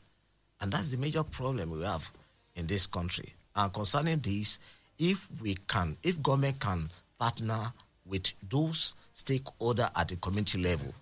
[0.59, 2.09] And that's the major problem we have
[2.55, 3.31] in this country.
[3.55, 4.59] And concerning this,
[4.97, 7.59] if we can, if government can partner
[8.07, 10.93] with those stakeholders at the community level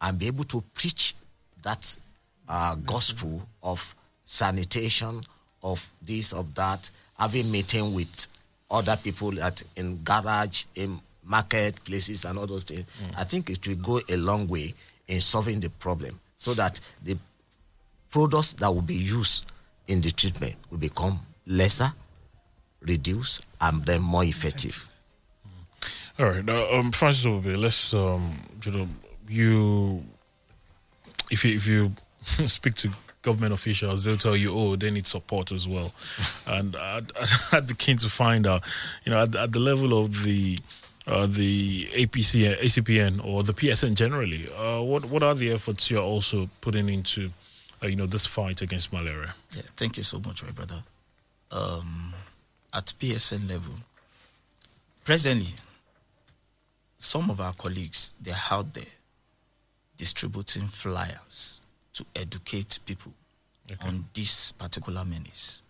[0.00, 1.14] and be able to preach
[1.62, 1.96] that
[2.48, 5.20] uh, gospel of sanitation,
[5.62, 8.26] of this, of that, having meeting with
[8.70, 12.84] other people at in garage, in market places, and all those things,
[13.16, 14.74] I think it will go a long way
[15.08, 17.16] in solving the problem, so that the
[18.10, 19.46] products that will be used
[19.88, 21.92] in the treatment will become lesser,
[22.82, 24.88] reduced, and then more effective.
[26.18, 28.32] All right, uh, um, Pharmacist Obube, let's um,
[28.64, 28.88] you know,
[29.28, 30.04] you
[31.30, 31.92] if you if you
[32.46, 32.90] speak to
[33.26, 35.92] government officials, they'll tell you, oh, they need support as well,
[36.46, 37.10] and I'd,
[37.52, 38.62] I'd be keen to find out,
[39.04, 40.58] you know, at, at the level of the
[41.08, 46.08] uh, the APC, ACPN, or the PSN generally, uh, what what are the efforts you're
[46.14, 47.30] also putting into,
[47.82, 49.34] uh, you know, this fight against malaria?
[49.56, 50.80] Yeah, thank you so much, my brother.
[51.50, 52.14] Um,
[52.72, 53.74] at PSN level,
[55.04, 55.54] presently,
[56.98, 58.94] some of our colleagues they're out there
[59.96, 61.60] distributing flyers
[61.96, 63.12] to educate people
[63.84, 65.62] on this particular menace.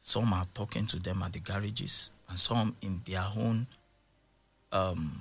[0.00, 3.66] Some are talking to them at the garages, and some in their own
[4.72, 5.12] um,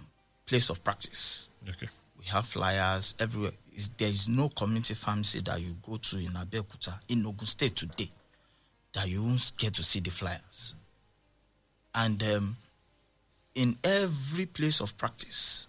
[0.45, 1.49] place of practice.
[1.67, 1.87] Okay.
[2.19, 3.51] We have flyers everywhere.
[3.75, 7.75] Is there is no community pharmacy that you go to in Abeokuta, in Ogun State
[7.75, 8.09] today,
[8.93, 10.75] that you won't get to see the flyers.
[11.93, 12.55] And um,
[13.55, 15.67] in every place of practice,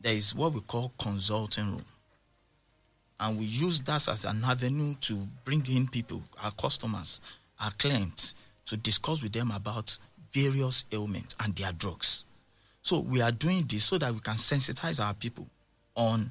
[0.00, 1.84] there is what we call consulting room.
[3.20, 7.20] And we use that as an avenue to bring in people, our customers,
[7.60, 8.34] our clients,
[8.66, 9.96] to discuss with them about
[10.32, 12.24] various ailments and their drugs.
[12.82, 15.46] So we are doing this so that we can sensitize our people
[15.94, 16.30] on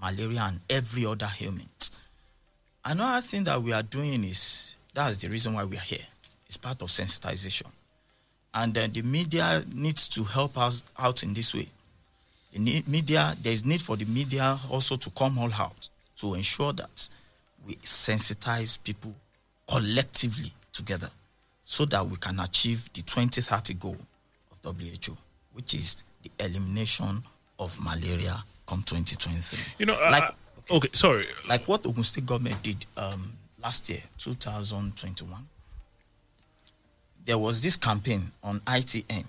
[0.00, 1.90] malaria and every other ailment.
[2.84, 6.06] Another thing that we are doing is that's the reason why we are here.
[6.46, 7.70] It's part of sensitization.
[8.54, 11.66] And then the media needs to help us out in this way.
[12.52, 15.88] The media, there is need for the media also to come all out
[16.22, 17.08] to ensure that
[17.66, 19.12] we sensitize people
[19.68, 21.08] collectively together
[21.64, 23.96] so that we can achieve the 2030 goal
[24.52, 25.16] of WHO,
[25.52, 27.22] which is the elimination
[27.58, 29.74] of malaria come 2023.
[29.78, 30.32] You know, uh, like
[30.70, 35.44] okay, sorry, like what Ogun State government did um, last year, 2021.
[37.24, 39.24] There was this campaign on ITN.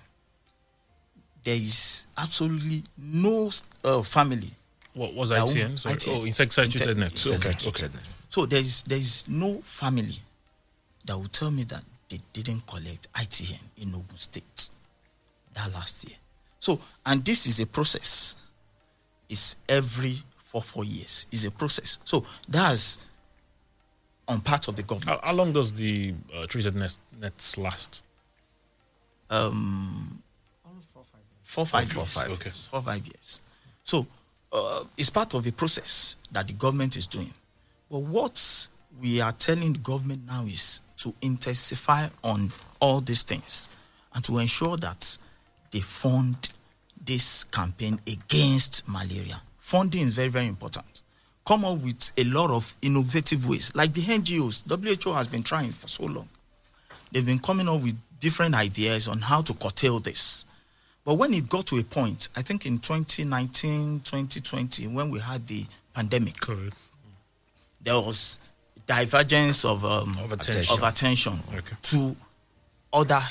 [1.43, 3.49] There is absolutely no
[3.83, 4.51] uh, family.
[4.93, 5.71] What was that ITN?
[5.71, 6.17] will- Sorry.
[6.17, 7.29] Oh, insecticide treated nets.
[7.31, 7.87] Okay, okay.
[8.29, 10.15] So there is there is no family
[11.05, 14.69] that will tell me that they didn't collect ITN in Ogun State
[15.53, 16.17] that last year.
[16.59, 18.35] So, and this is a process.
[19.29, 21.25] It's every four, four years.
[21.31, 21.99] It's a process.
[22.05, 22.99] So that's
[24.27, 25.09] on part of the government.
[25.23, 28.03] How, how long does the uh, treated nets, nets last?
[29.29, 30.21] Um,
[31.43, 32.13] four, five Four, years.
[32.13, 32.49] five, okay.
[32.51, 33.41] Four, five years.
[33.83, 34.05] So
[34.53, 37.33] uh, it's part of a process that the government is doing.
[37.89, 38.69] But what
[39.01, 42.49] we are telling the government now is to intensify on
[42.79, 43.75] all these things
[44.13, 45.17] and to ensure that
[45.71, 46.49] they fund
[47.03, 49.41] this campaign against malaria.
[49.57, 51.01] Funding is very, very important.
[51.45, 54.63] Come up with a lot of innovative ways, like the NGOs.
[55.03, 56.29] WHO has been trying for so long.
[57.11, 60.45] They've been coming up with different ideas on how to curtail this.
[61.05, 65.45] But when it got to a point, I think in 2019, 2020, when we had
[65.47, 66.35] the pandemic,
[67.81, 68.39] there was
[68.85, 70.73] divergence of, um, of attention.
[70.77, 71.75] of attention Okay.
[71.81, 72.15] to
[72.93, 73.21] other,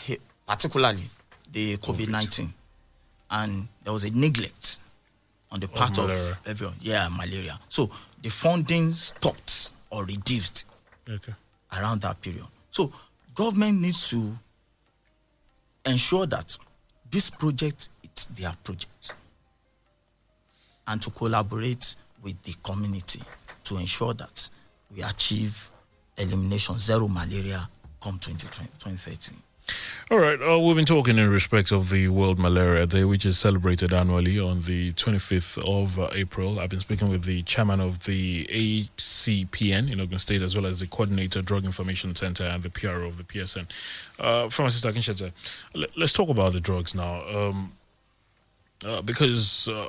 [0.47, 1.09] particularly
[1.51, 2.53] the COVID 19.
[3.31, 4.79] And there was a neglect
[5.51, 6.39] on the part of, malaria.
[6.47, 6.77] everyone.
[6.81, 7.59] Yeah, malaria.
[7.71, 7.91] So
[8.23, 10.65] the funding stopped or reduced
[11.09, 11.33] Okay.
[11.79, 12.47] around that period.
[12.71, 12.93] So
[13.35, 14.37] government needs to
[15.87, 16.57] ensure that
[17.13, 19.13] this project is their project
[20.89, 23.21] and to collaborate with the community
[23.65, 24.51] to ensure that
[24.95, 25.71] we achieve
[26.17, 27.69] elimination zero malaria
[28.03, 29.52] come 2020, 2030.
[30.11, 30.39] All right.
[30.43, 34.39] Uh, we've been talking in respect of the World Malaria Day, which is celebrated annually
[34.39, 36.61] on the 25th of uh, April.
[36.61, 40.81] I've been speaking with the chairman of the ACPN in Ogun State, as well as
[40.81, 43.67] the coordinator, Drug Information Center, and the PRO of the PSN.
[44.21, 45.33] Uh, Pharmacist Akinsheta,
[45.97, 47.23] let's talk about the drugs now.
[47.29, 47.73] Um,
[48.85, 49.87] uh, because, uh,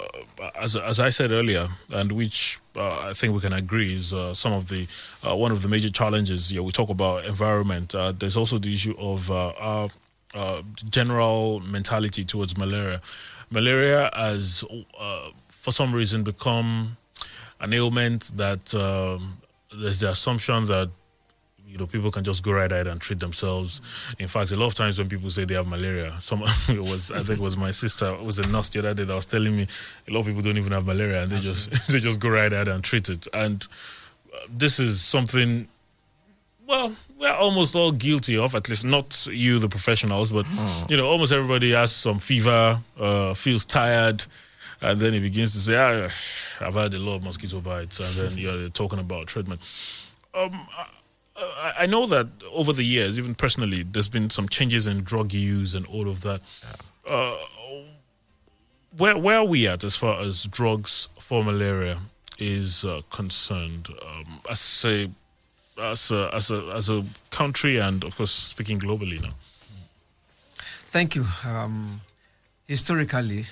[0.56, 4.34] as as I said earlier, and which uh, I think we can agree is uh,
[4.34, 4.88] some of the
[5.28, 6.52] uh, one of the major challenges.
[6.52, 7.96] Yeah, we talk about environment.
[7.96, 9.88] Uh, there's also the issue of our
[10.90, 13.02] general mentality towards malaria.
[13.52, 14.64] Malaria has,
[15.50, 16.98] for some reason, become
[17.60, 19.38] an ailment that um,
[19.76, 20.90] there's the assumption that
[21.74, 23.82] you know people can just go right ahead and treat themselves.
[24.20, 27.12] In fact, a lot of times when people say they have malaria, some it was
[27.12, 29.26] I think it was my sister it was a nurse the other day that was
[29.26, 29.68] telling me
[30.08, 32.54] a lot of people don't even have malaria and they just they just go right
[32.54, 33.28] ahead and treat it.
[33.34, 33.68] And
[34.34, 35.68] uh, this is something.
[36.68, 40.46] Well, we're almost all guilty of, at least not you, the professionals, but
[40.88, 44.24] you know, almost everybody has some fever, uh, feels tired,
[44.82, 48.30] and then he begins to say, ah, "I've had a lot of mosquito bites," and
[48.30, 49.62] then you're talking about treatment.
[50.34, 50.68] Um,
[51.58, 55.34] I, I know that over the years, even personally, there's been some changes in drug
[55.34, 56.42] use and all of that.
[57.08, 57.38] Uh,
[58.98, 61.98] where where are we at as far as drugs for malaria
[62.38, 63.90] is uh, concerned?
[63.90, 65.10] Um, as a
[65.82, 69.34] as a as a as a country, and of course, speaking globally now.
[70.92, 71.26] Thank you.
[71.48, 72.02] Um,
[72.68, 73.46] historically,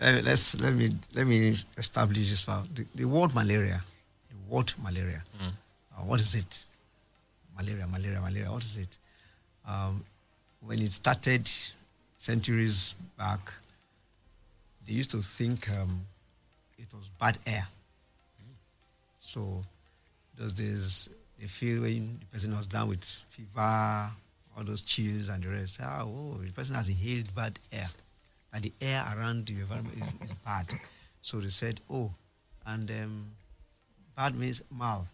[0.00, 2.62] uh, let's let me let me establish this now.
[2.74, 3.82] The, the word malaria,
[4.30, 5.22] the word malaria.
[5.38, 5.48] Mm.
[5.48, 6.64] Uh, what is it?
[7.58, 8.52] Malaria, malaria, malaria.
[8.52, 8.98] What is it?
[9.66, 10.04] Um,
[10.60, 11.50] when it started
[12.16, 13.40] centuries back,
[14.86, 16.02] they used to think um,
[16.78, 17.66] it was bad air.
[19.20, 19.60] So
[20.38, 24.08] those days, they feel when the person was down with fever,
[24.56, 25.80] all those chills and the rest.
[25.82, 27.88] Ah, oh, the person has inhaled bad air.
[28.52, 30.66] And the air around the environment is, is bad.
[31.20, 32.10] So they said, oh,
[32.66, 33.26] and um,
[34.16, 35.06] bad means mal.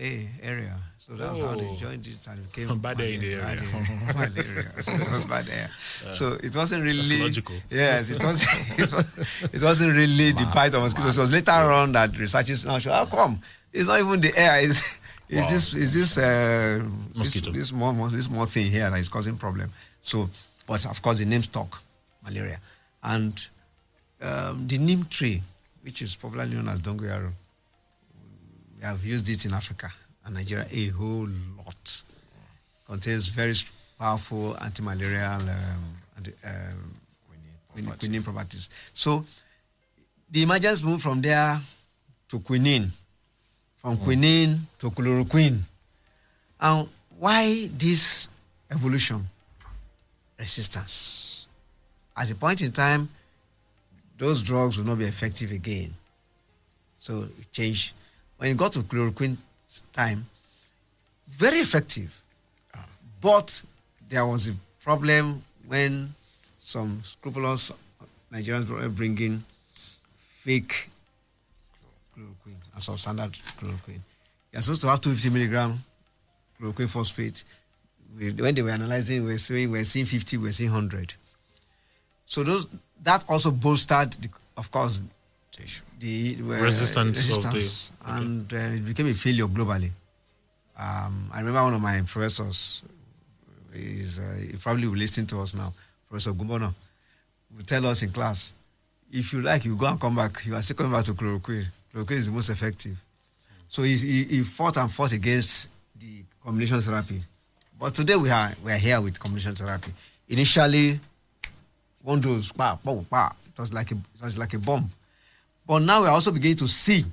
[0.00, 0.76] A area.
[0.96, 1.76] So that's how they Oh.
[1.76, 4.06] joined it and it became Bad air in the malaria, area.
[4.16, 4.72] malaria.
[4.82, 5.70] So it was bad air.
[6.04, 6.10] Yeah.
[6.12, 7.54] So it wasn't really logical.
[7.70, 8.42] Yes, it was.
[8.78, 9.18] It was.
[9.52, 11.18] It wasn't really the bite of mosquitoes.
[11.18, 13.38] It was later on that researchers now show how come
[13.72, 14.60] it's not even the air.
[14.62, 14.98] Is
[15.28, 15.50] is Wow.
[15.50, 16.82] this is this uh,
[17.14, 17.50] Mosquito.
[17.52, 19.70] This, this more more- this more thing here that is causing problem.
[20.00, 20.28] So,
[20.66, 21.82] but of course the name stuck,
[22.24, 22.58] malaria,
[23.02, 23.32] and
[24.22, 25.42] um, the neem tree,
[25.82, 27.30] which is popularly known as dongoyaro,
[28.80, 29.92] we have used it in Africa
[30.24, 31.28] and Nigeria a whole
[31.58, 32.02] lot.
[32.86, 33.52] Contains very
[33.98, 35.50] powerful anti-malarial um,
[36.16, 36.94] anti, um,
[37.72, 38.70] quinine, quinine properties.
[38.94, 39.24] So
[40.30, 41.60] the emergence moved from there
[42.30, 42.90] to quinine,
[43.76, 45.58] from quinine to chloroquine.
[46.60, 48.28] And why this
[48.70, 49.20] evolution?
[50.38, 51.46] Resistance.
[52.16, 53.08] At a point in time,
[54.16, 55.92] those drugs will not be effective again.
[56.98, 57.92] So it changed.
[58.40, 59.36] When it got to chloroquine
[59.92, 60.24] time,
[61.28, 62.22] very effective.
[63.20, 63.62] But
[64.08, 66.14] there was a problem when
[66.58, 67.70] some scrupulous
[68.32, 69.44] Nigerians were bringing
[70.14, 70.88] fake
[72.16, 74.00] chloroquine and substandard chloroquine.
[74.54, 75.78] You're supposed to have 250 milligram
[76.58, 77.44] chloroquine phosphate
[78.16, 81.12] when they were analyzing, we were seeing, we were seeing 50, we were seeing 100.
[82.24, 82.68] So those
[83.02, 85.02] that also bolstered, the, of course,
[85.98, 89.90] the uh, Resistance of the- resistance, and uh, it became a failure globally.
[90.78, 92.82] Um, I remember one of my professors,
[93.74, 95.72] is uh, he probably will listen to us now,
[96.08, 96.72] Professor Gumbono,
[97.54, 98.54] will tell us in class,
[99.12, 100.44] if you like, you go and come back.
[100.46, 101.66] You are still coming back to chloroquine.
[101.92, 102.96] Chloroquine is the most effective.
[103.68, 107.18] So he, he, he fought and fought against the combination therapy.
[107.78, 109.92] But today we are we are here with combination therapy.
[110.28, 110.98] Initially,
[112.02, 114.88] one dose, bah, bah, bah, it was like a it was like a bomb.
[115.70, 117.04] But now we are also beginning to see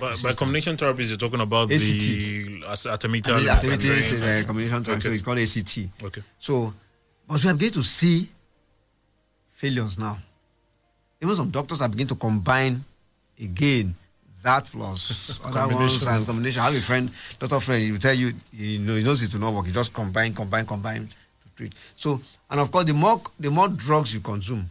[0.00, 2.64] By, by combination therapies, you're talking about the ACT.
[2.64, 3.44] as- artemether.
[3.44, 4.42] The activity is lumefantrine.
[4.42, 5.78] uh, combination therapy, so it's called ACT.
[6.02, 6.22] Okay.
[6.38, 6.72] So,
[7.28, 8.26] but we are beginning to see
[9.50, 10.16] failures now.
[11.20, 12.82] Even some doctors are beginning to combine
[13.38, 13.94] again
[14.42, 16.62] that plus other ones and combination.
[16.62, 19.30] I have a friend, doctor friend, he will tell you he, know, he knows it
[19.34, 19.66] will not work.
[19.66, 21.74] He just combine, combine, combine to treat.
[21.96, 22.18] So,
[22.50, 24.70] and of course, the more the more drugs you consume,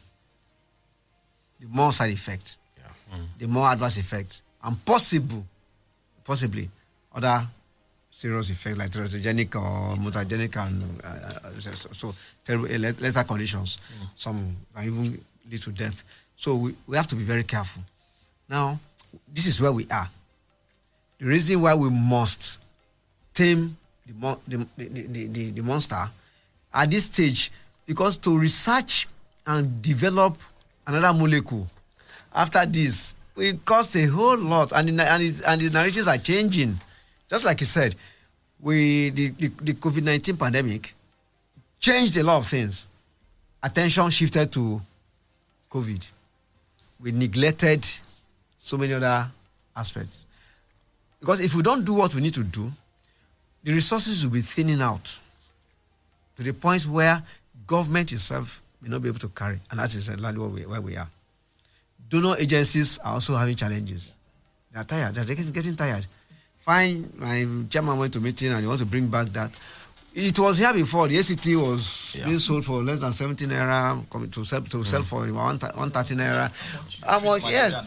[1.60, 2.58] the more side effects,
[3.38, 5.46] the more adverse effects, and possible,
[6.24, 6.70] possibly
[7.14, 7.42] other
[8.12, 13.80] serious effects like teratogenic or mutagenic and uh, uh, so, so terrible uh, lethal conditions.
[14.16, 16.04] Some can even lead to death.
[16.36, 17.82] So we, we have to be very careful.
[18.50, 18.80] Now,
[19.34, 20.10] this is where we are.
[21.20, 22.60] The reason why we must
[23.34, 26.10] tame the, mon- the, the, the, the monster
[26.74, 27.52] at this stage,
[27.86, 29.08] because to research
[29.46, 30.38] and develop
[30.88, 31.68] another molecule
[32.34, 36.18] after this will cost a whole lot, and the, and, it, and the narratives are
[36.18, 36.78] changing.
[37.30, 37.96] Just like you said,
[38.60, 40.94] we the, the, the COVID nineteen pandemic
[41.80, 42.88] changed a lot of things.
[43.64, 44.82] Attention shifted to
[45.70, 46.08] COVID.
[47.00, 47.88] We neglected
[48.58, 49.28] so many other
[49.76, 50.28] aspects.
[51.20, 52.72] Because if we don't do what we need to do,
[53.64, 55.20] the resources will be thinning out
[56.36, 57.22] to the point where
[57.68, 59.60] government itself may not be able to carry.
[59.70, 61.08] And that is exactly where we, where we are.
[62.12, 64.18] Donor agencies are also having challenges.
[64.72, 65.16] They are tired.
[65.16, 66.06] They're getting, getting tired.
[66.60, 69.50] Fine, my chairman went to meeting and he want to bring back that.
[70.14, 71.08] It was here before.
[71.08, 75.04] The ACT was being sold for less than 17 naira, coming to sell, to sell
[75.04, 76.52] for about 130 naira.
[77.08, 77.82] I'm like, yeah.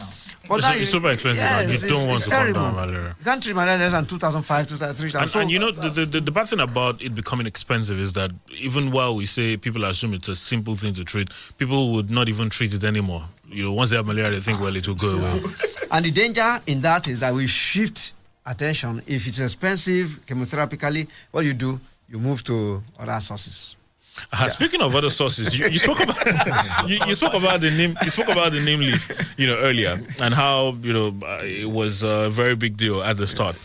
[0.47, 2.55] But It's- now it's super expensive yes, and you it's- don't want it's to combat
[2.55, 2.71] terrible.
[2.71, 3.15] malaria.
[3.19, 5.21] You can't treat malaria less than 2,005, 2003.
[5.21, 7.99] And, so, and you know, the, the, the, the bad thing about it becoming expensive
[7.99, 11.93] is that even while we say people assume it's a simple thing to treat, people
[11.93, 13.23] would not even treat it anymore.
[13.49, 15.41] You know, once they have malaria, they think, well, it will go away.
[15.91, 18.13] And the danger in that is that we shift
[18.45, 19.01] attention.
[19.07, 21.79] If it's expensive chemotherapically, what you do,
[22.09, 23.75] you move to other sources.
[24.31, 26.15] Uh, Speaking of other sources, you, you spoke about
[26.89, 29.99] you, you spoke about the neem you spoke about the neem leaf, you know, earlier,
[30.21, 33.57] and how you know uh, it was a very big deal at the start.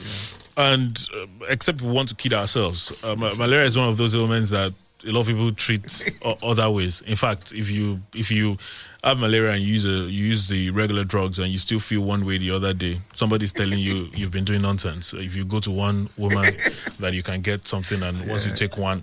[0.57, 4.51] And uh, except we want to kid ourselves, uh, malaria is one of those ailments
[4.51, 4.73] that
[5.07, 7.01] a lot of people treat o- other ways.
[7.03, 8.59] In fact, if you if you
[9.03, 12.03] have malaria and you use a, you use the regular drugs and you still feel
[12.03, 15.15] one way the other day, somebody's telling you you've been doing nonsense.
[15.15, 16.45] If you go to one woman,
[17.01, 19.03] that you can get something, and once you take one,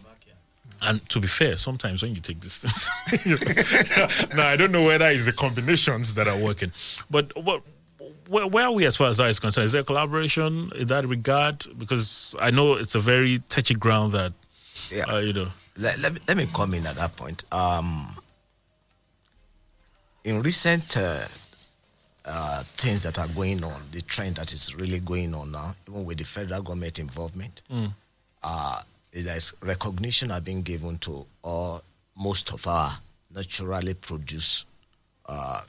[0.83, 2.89] and to be fair, sometimes when you take this
[4.35, 6.71] now I don't know whether it's the combinations that are working,
[7.09, 7.61] but what.
[8.29, 9.63] Where, where are we as far as that is concerned?
[9.67, 11.65] Is there collaboration in that regard?
[11.77, 14.33] Because I know it's a very touchy ground that,
[14.91, 15.05] Yeah.
[15.07, 15.47] uh, you know.
[15.77, 17.45] let, let, me, let me come in at that point.
[17.53, 18.05] Um,
[20.27, 21.23] in recent uh,
[22.25, 26.03] uh, things that are going on, the trend that is really going on now, even
[26.05, 27.93] with the federal government involvement, Mm.
[28.43, 28.81] uh,
[29.13, 31.81] there's recognition are being given to all
[32.17, 32.91] most of our
[33.33, 34.65] naturally produced
[35.27, 35.61] uh,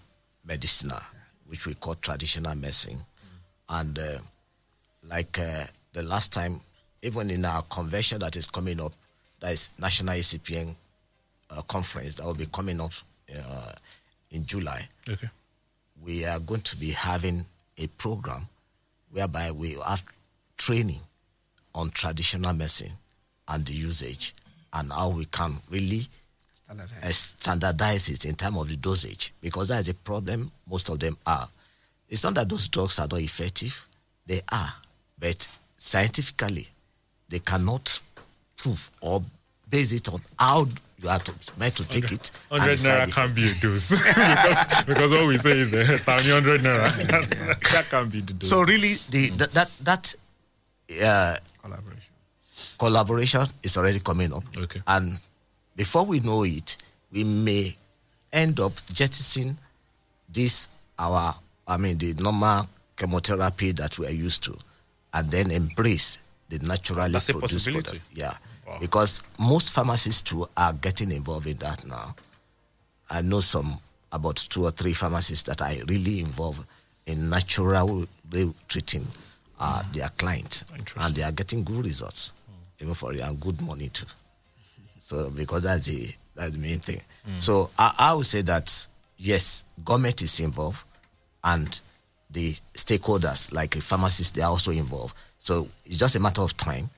[0.45, 1.01] medicinal,
[1.47, 2.99] which we call traditional medicine,
[3.69, 4.19] and uh,
[5.09, 6.61] like uh, the last time,
[7.03, 8.93] even in our convention that is coming up,
[9.41, 10.75] that is National ACPN
[11.51, 12.91] uh, conference that will be coming up
[13.39, 13.73] uh,
[14.31, 14.87] in July.
[15.09, 15.29] Okay.
[16.03, 17.45] We are going to be having
[17.77, 18.47] a program
[19.11, 20.03] whereby we have
[20.57, 21.01] training
[21.75, 22.93] on traditional medicine
[23.49, 24.35] and the usage
[24.73, 26.07] and how we can really
[26.71, 26.75] uh,
[27.11, 31.17] standardize it in terms of the dosage because that is a problem most of them
[31.27, 31.49] are.
[32.09, 33.87] It's not that those drugs are not effective,
[34.27, 34.73] they are,
[35.19, 36.69] but scientifically,
[37.29, 38.01] they cannot
[38.57, 39.23] prove or
[39.71, 40.67] base it on how
[41.01, 42.31] you are to, meant to take it.
[42.51, 46.61] and 100 naira can't be a dose because, because what we say is uh, 100
[46.61, 46.89] naira.
[47.09, 47.31] That,
[47.73, 48.51] that can't be the dose.
[48.51, 50.15] So really, the that that, that
[51.05, 52.13] uh, collaboration
[52.79, 54.45] collaboration is already coming up.
[54.57, 54.81] Okay.
[54.87, 55.19] And
[55.77, 56.77] before we know it,
[57.13, 57.77] we may
[58.33, 59.57] end up jettisoning
[60.29, 60.69] this
[60.99, 61.35] our
[61.67, 64.57] I mean the normal chemotherapy that we are used to,
[65.15, 66.19] and then embrace
[66.49, 68.01] the naturally That's a produced product.
[68.15, 68.33] Yeah.
[68.81, 72.15] Because most pharmacists too are getting involved in that now.
[73.11, 73.79] I know some
[74.13, 76.67] about two or three pharmacists that are really involved
[77.07, 79.07] in natural way treating
[79.59, 80.65] uh, their clients,
[81.01, 82.33] and they are getting good results,
[82.81, 84.07] even for and good money too.
[85.01, 87.01] So because that's the that's the main thing.
[87.27, 87.41] Mm.
[87.41, 90.85] So I, I would say that yes, government is involved,
[91.43, 91.81] and
[92.31, 95.15] the stakeholders like a pharmacist they are also involved.
[95.39, 96.91] So it's just a matter of time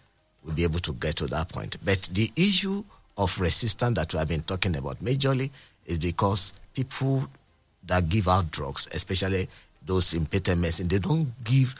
[0.44, 1.76] we'll be able to get to that point.
[1.84, 2.84] But the issue
[3.16, 5.50] of resistance that we have been talking about majorly
[5.86, 7.24] is because people
[7.86, 9.48] that give out drugs, especially
[9.84, 11.74] those in patent medicine, they don't give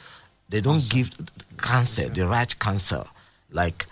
[0.49, 1.11] they don't give
[1.59, 3.05] cancer, the right cancer,
[3.53, 3.87] like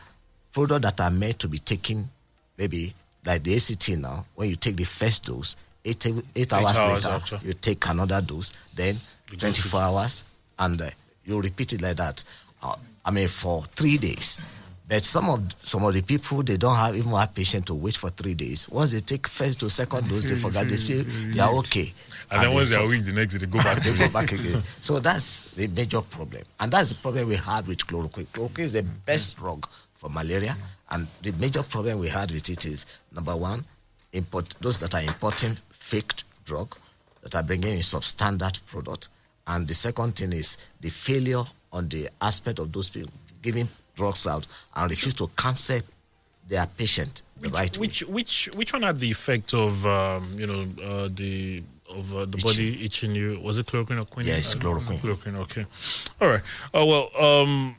[0.52, 2.08] products that are meant to be taken,
[2.56, 2.92] maybe
[3.24, 5.54] like the ACT now, when you take the first dose,
[5.84, 6.04] eight,
[6.34, 7.38] eight, hours, hours later, after.
[7.46, 8.96] you take another dose, then
[9.28, 10.24] 24 hours,
[10.58, 10.90] and uh,
[11.24, 12.24] you repeat it like that.
[12.60, 12.74] Uh,
[13.08, 14.38] I mean, for three days.
[14.86, 17.96] But some of some of the people they don't have even have patience to wait
[17.96, 18.68] for three days.
[18.68, 21.90] Once they take first to second dose, they forget they feel they are okay.
[22.30, 24.30] And then once they are weak, the next day they go back they go back
[24.32, 24.62] again.
[24.82, 28.26] So that's the major problem, and that's the problem we had with chloroquine.
[28.26, 30.54] Chloroquine is the best drug for malaria,
[30.90, 32.84] and the major problem we had with it is
[33.14, 33.64] number one,
[34.12, 36.12] import those that are importing fake
[36.44, 36.74] drug
[37.22, 39.08] that are bringing in substandard product,
[39.46, 43.10] and the second thing is the failure on the aspect of those people
[43.42, 44.46] giving drugs out
[44.76, 45.80] and refuse to cancel
[46.48, 47.80] their patient the right way.
[47.80, 52.24] Which which which one had the effect of um, you know uh, the of uh,
[52.24, 53.40] the body itching you?
[53.40, 54.34] Was it chloroquine or quinine?
[54.34, 54.98] Yes, chloroquine.
[54.98, 55.38] Chloroquine.
[55.40, 55.66] Okay.
[56.20, 56.42] All right.
[56.74, 57.42] Oh well.
[57.42, 57.76] Um,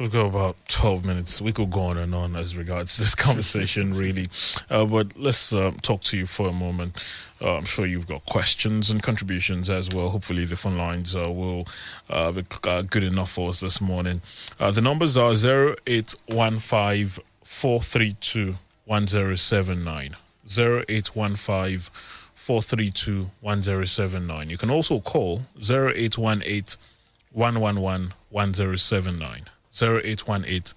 [0.00, 1.40] we've got about twelve minutes.
[1.40, 4.28] We could go on and on as regards this conversation, really.
[4.70, 6.96] Uh, but let's um, talk to you for a moment.
[7.40, 10.10] Uh, I'm sure you've got questions and contributions as well.
[10.10, 11.66] Hopefully, the phone lines uh, will
[12.10, 14.22] uh, be uh, good enough for us this morning.
[14.60, 20.16] Uh, the numbers are zero eight one five four three two one zero seven nine.
[20.46, 21.90] 0815
[22.34, 24.50] 432 1079.
[24.50, 26.78] You can also call 0818
[27.32, 29.44] 111 1079.
[29.80, 30.74] 0818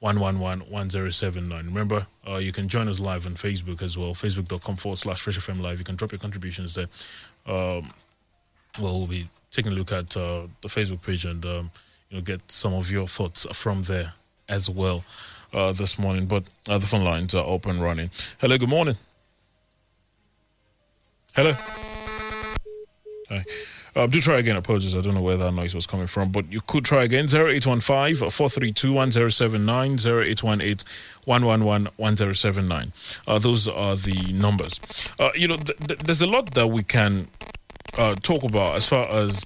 [0.00, 1.66] 111 1079.
[1.66, 4.14] Remember, uh, you can join us live on Facebook as well.
[4.14, 5.78] Facebook.com forward slash Fresh FM Live.
[5.78, 6.86] You can drop your contributions there.
[7.46, 7.88] Um,
[8.78, 11.70] well, we'll be taking a look at uh, the Facebook page and um,
[12.08, 14.14] you know get some of your thoughts from there
[14.48, 15.04] as well
[15.52, 16.26] uh, this morning.
[16.26, 18.10] But uh, the phone lines are open and running.
[18.40, 18.96] Hello, good morning.
[21.34, 21.52] Hello.
[23.28, 23.44] Hi.
[23.96, 24.56] Uh, do try again.
[24.56, 24.94] Apologies.
[24.96, 27.24] I don't know where that noise was coming from, but you could try again.
[27.26, 30.76] 0815 432 1079 0818
[31.24, 32.92] 111 1079.
[33.26, 34.80] Uh, Those are the numbers.
[35.18, 37.26] Uh, you know, th- th- there's a lot that we can
[37.98, 39.44] uh, talk about as far as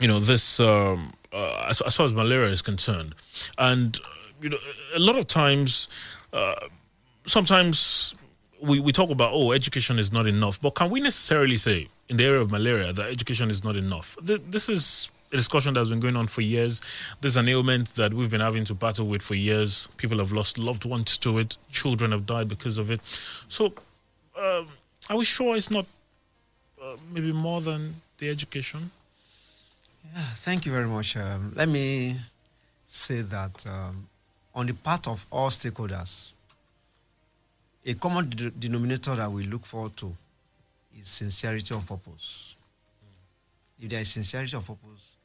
[0.00, 3.14] you know this um, uh, as, as far as malaria is concerned
[3.56, 3.98] and
[4.40, 4.58] you know
[4.96, 5.86] a lot of times
[6.32, 6.56] uh,
[7.24, 8.14] sometimes
[8.62, 10.60] we, we talk about oh education is not enough.
[10.60, 14.16] But can we necessarily say in the area of malaria that education is not enough?
[14.24, 16.80] Th- this is a discussion that's been going on for years.
[17.20, 19.88] This is an ailment that we've been having to battle with for years.
[19.96, 21.56] People have lost loved ones to it.
[21.72, 23.00] Children have died because of it.
[23.48, 23.72] So
[24.38, 24.68] um,
[25.10, 25.86] are we sure it's not
[26.80, 28.90] uh, maybe more than the education?
[30.14, 31.16] Yeah, thank you very much.
[31.16, 32.16] Um, let me
[32.86, 34.08] say that um,
[34.54, 36.32] on the part of all stakeholders,
[37.84, 40.12] a common de- denominator that we look forward to
[40.98, 42.56] is sincerity of purpose.
[43.80, 45.16] If there is sincerity of purpose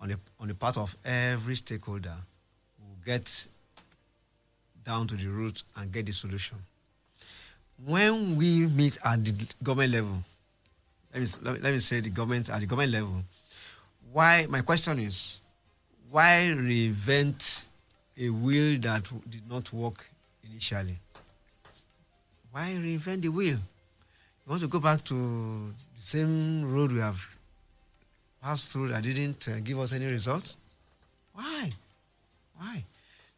[0.00, 2.14] on the, on the part of every stakeholder,
[2.78, 3.46] we'll get
[4.84, 6.56] down to the root and get the solution.
[7.84, 10.16] When we meet at the government level,
[11.12, 13.22] let me, let let me say the government at the government level,
[14.12, 15.40] why my question is
[16.10, 17.64] why reinvent
[18.18, 20.06] a wheel that did not work
[20.48, 20.96] initially
[22.52, 27.36] why reinvent the wheel you want to go back to the same road we have
[28.42, 30.56] passed through that didn't uh, give us any results
[31.34, 31.70] why
[32.58, 32.84] why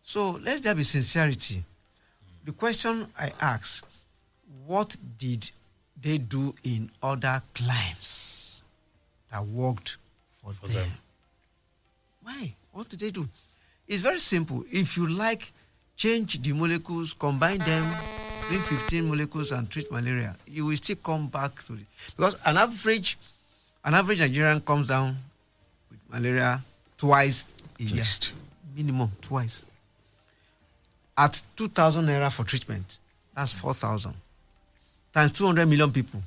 [0.02, 1.62] so let there be sincerity
[2.44, 3.86] the question i ask
[4.66, 5.50] what did
[6.00, 8.62] they do in other climes
[9.30, 9.96] that worked
[10.30, 10.90] for, them.
[12.22, 12.54] Why?
[12.72, 13.26] What did they do?
[13.88, 14.64] It's very simple.
[14.70, 15.50] If you like,
[15.96, 17.84] change the molecules, combine them,
[18.48, 21.80] bring 15 molecules and treat malaria, you will still come back to it.
[22.16, 23.16] Because an average,
[23.84, 25.16] an average Nigerian comes down
[25.90, 26.60] with malaria
[26.96, 27.46] twice
[27.80, 28.04] a year.
[28.76, 29.64] Minimum twice.
[31.16, 32.98] At 2,000 naira for treatment,
[33.36, 34.12] that's 4,000.
[35.12, 36.20] Times 200 million people.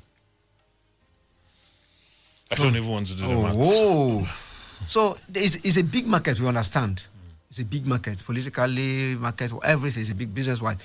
[2.50, 3.56] I don't even want to do the Oh, maths.
[3.58, 4.26] whoa.
[4.86, 7.04] So it's, it's a big market, we understand.
[7.50, 10.78] It's a big market, politically, market, everything is a big business wide.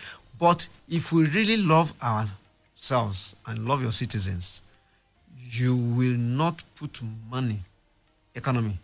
[0.43, 4.61] But if we really love ourselves and love your citizens,
[5.39, 6.99] you will not put
[7.31, 7.59] money,
[8.35, 8.77] economy,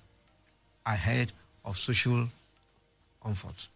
[0.86, 1.34] ahead
[1.66, 2.30] of social
[3.22, 3.68] comfort.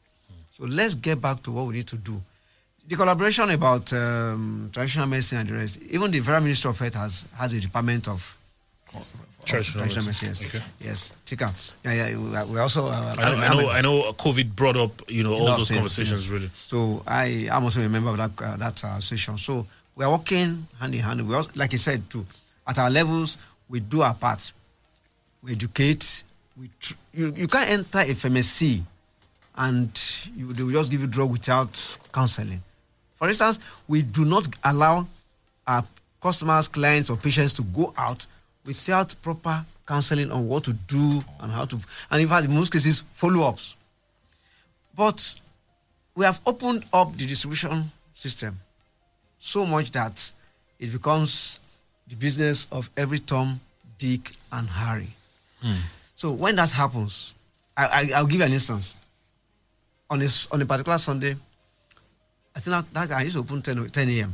[0.53, 2.21] So let's get back to what we need to do.
[2.87, 6.93] The collaboration about um, traditional medicine and the rest, even the Federal Minister of Health
[6.95, 8.39] has, has a department of
[9.45, 10.27] Traditional traditional medicine.
[10.29, 10.49] medicine.
[10.49, 10.63] Yes, Okay.
[10.87, 11.13] yes.
[11.25, 11.53] Tika.
[11.85, 12.17] Yeah, yeah.
[12.47, 12.87] We we also.
[12.87, 15.77] Uh, I know, I know, I know COVID brought up, you know, all those things,
[15.79, 16.29] conversations yes.
[16.31, 16.49] really.
[16.53, 19.37] So I am also a member of that uh, that uh, session.
[19.37, 19.65] So
[19.95, 21.27] we are working hand in hand.
[21.27, 22.25] We also, like I said, too,
[22.67, 23.37] at our levels,
[23.69, 24.51] we do our part.
[25.43, 26.23] We educate.
[26.59, 28.83] We tr- you, you can't enter a pharmacy
[29.57, 29.89] and
[30.35, 32.61] you, they will just give you drug without counseling.
[33.17, 35.07] For instance, we do not allow
[35.67, 35.83] our
[36.21, 38.25] customers, clients, or patients to go out
[38.65, 41.77] without proper counseling on what to do and how to,
[42.11, 43.75] and in fact, in most cases, follow-ups.
[44.95, 45.35] But
[46.15, 47.83] we have opened up the distribution
[48.13, 48.57] system
[49.39, 50.31] so much that
[50.79, 51.59] it becomes
[52.07, 53.59] the business of every Tom,
[53.97, 55.09] Dick, and Harry.
[55.61, 55.75] Hmm.
[56.15, 57.35] So when that happens,
[57.75, 58.95] I, I, I'll give you an instance.
[60.09, 61.35] On a, on a particular Sunday,
[62.55, 64.33] I think that, that I used to open 10, o- 10 a.m.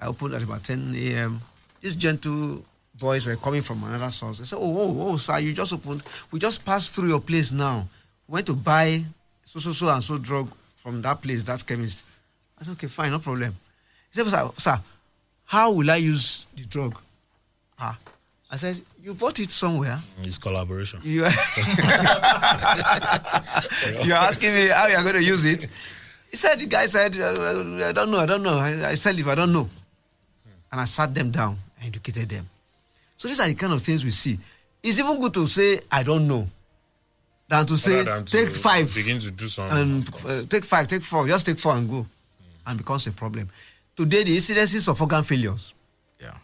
[0.00, 1.40] I opened at about 10 a.m.
[1.82, 2.64] This gentle
[2.98, 4.38] boys were coming from another source.
[4.38, 6.02] They said, oh, oh, oh, sir, you just opened.
[6.30, 7.86] We just passed through your place now.
[8.28, 9.04] We went to buy
[9.44, 12.04] so, so, so, and so drug from that place, that chemist.
[12.58, 13.54] I said, okay, fine, no problem.
[14.12, 14.78] He said, sir, sir
[15.44, 16.98] how will I use the drug?
[17.78, 17.98] Ah,
[18.50, 19.98] I said, you bought it somewhere.
[20.22, 21.00] It's collaboration.
[21.02, 21.30] You are,
[24.04, 25.66] you're asking me how you're going to use it.
[26.30, 28.58] He said, the guy said, "Uh, I don't know, I don't know.
[28.58, 29.68] I, I sell if I don't know.
[30.72, 32.48] And I sat them down, I educated them.
[33.24, 34.38] So these are the kind of things we see.
[34.82, 36.46] It's even good to say, I don't know,
[37.48, 39.78] than to say, Rather than to take five Begin to do something.
[39.78, 42.04] and uh, take five, take four, just take four and go,
[42.66, 43.48] and becomes a problem.
[43.96, 45.72] Today, the incidences of organ failures,
[46.20, 46.36] Yeah.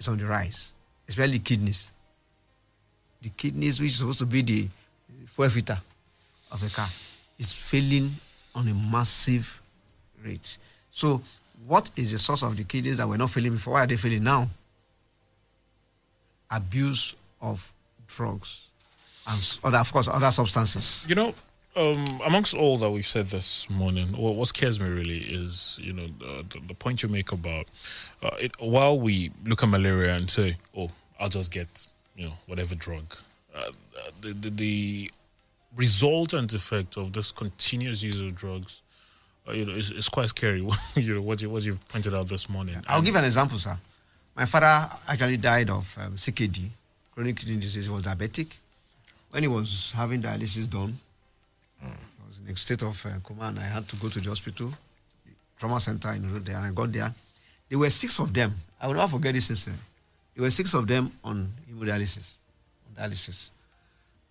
[0.00, 0.72] is on the rise,
[1.06, 1.92] especially kidneys.
[3.20, 4.68] The kidneys, which is supposed to be the
[5.26, 5.78] fuel filter
[6.50, 6.88] of a car,
[7.38, 8.10] is failing
[8.54, 9.60] on a massive
[10.24, 10.56] rate.
[10.90, 11.20] So,
[11.66, 13.74] what is the source of the kidneys that were not failing before?
[13.74, 14.48] Why are they failing now?
[16.52, 17.72] Abuse of
[18.06, 18.70] drugs
[19.26, 21.06] and other, of course, other substances.
[21.08, 21.34] You know,
[21.76, 25.92] um, amongst all that we've said this morning, what, what scares me really is, you
[25.94, 27.66] know, the, the, the point you make about
[28.22, 28.52] uh, it.
[28.60, 31.86] While we look at malaria and say, "Oh, I'll just get,
[32.16, 33.14] you know, whatever drug,"
[33.56, 33.70] uh,
[34.20, 35.10] the, the the
[35.74, 38.82] resultant effect of this continuous use of drugs,
[39.48, 40.60] uh, you know, is, is quite scary.
[40.96, 42.76] you know, what you what you've pointed out this morning.
[42.86, 43.78] I'll And- give an example, sir.
[44.34, 46.68] My father actually died of um, CKD,
[47.14, 47.86] chronic kidney disease.
[47.86, 48.54] He was diabetic.
[49.30, 50.94] When he was having dialysis done,
[51.80, 51.86] he
[52.26, 54.72] was in a state of uh, coma, and I had to go to the hospital,
[55.58, 57.12] trauma center in there, and I got there.
[57.68, 58.52] There were six of them.
[58.80, 59.80] I will never forget this incident.
[60.34, 62.36] There were six of them on hemodialysis.
[62.88, 63.50] On dialysis.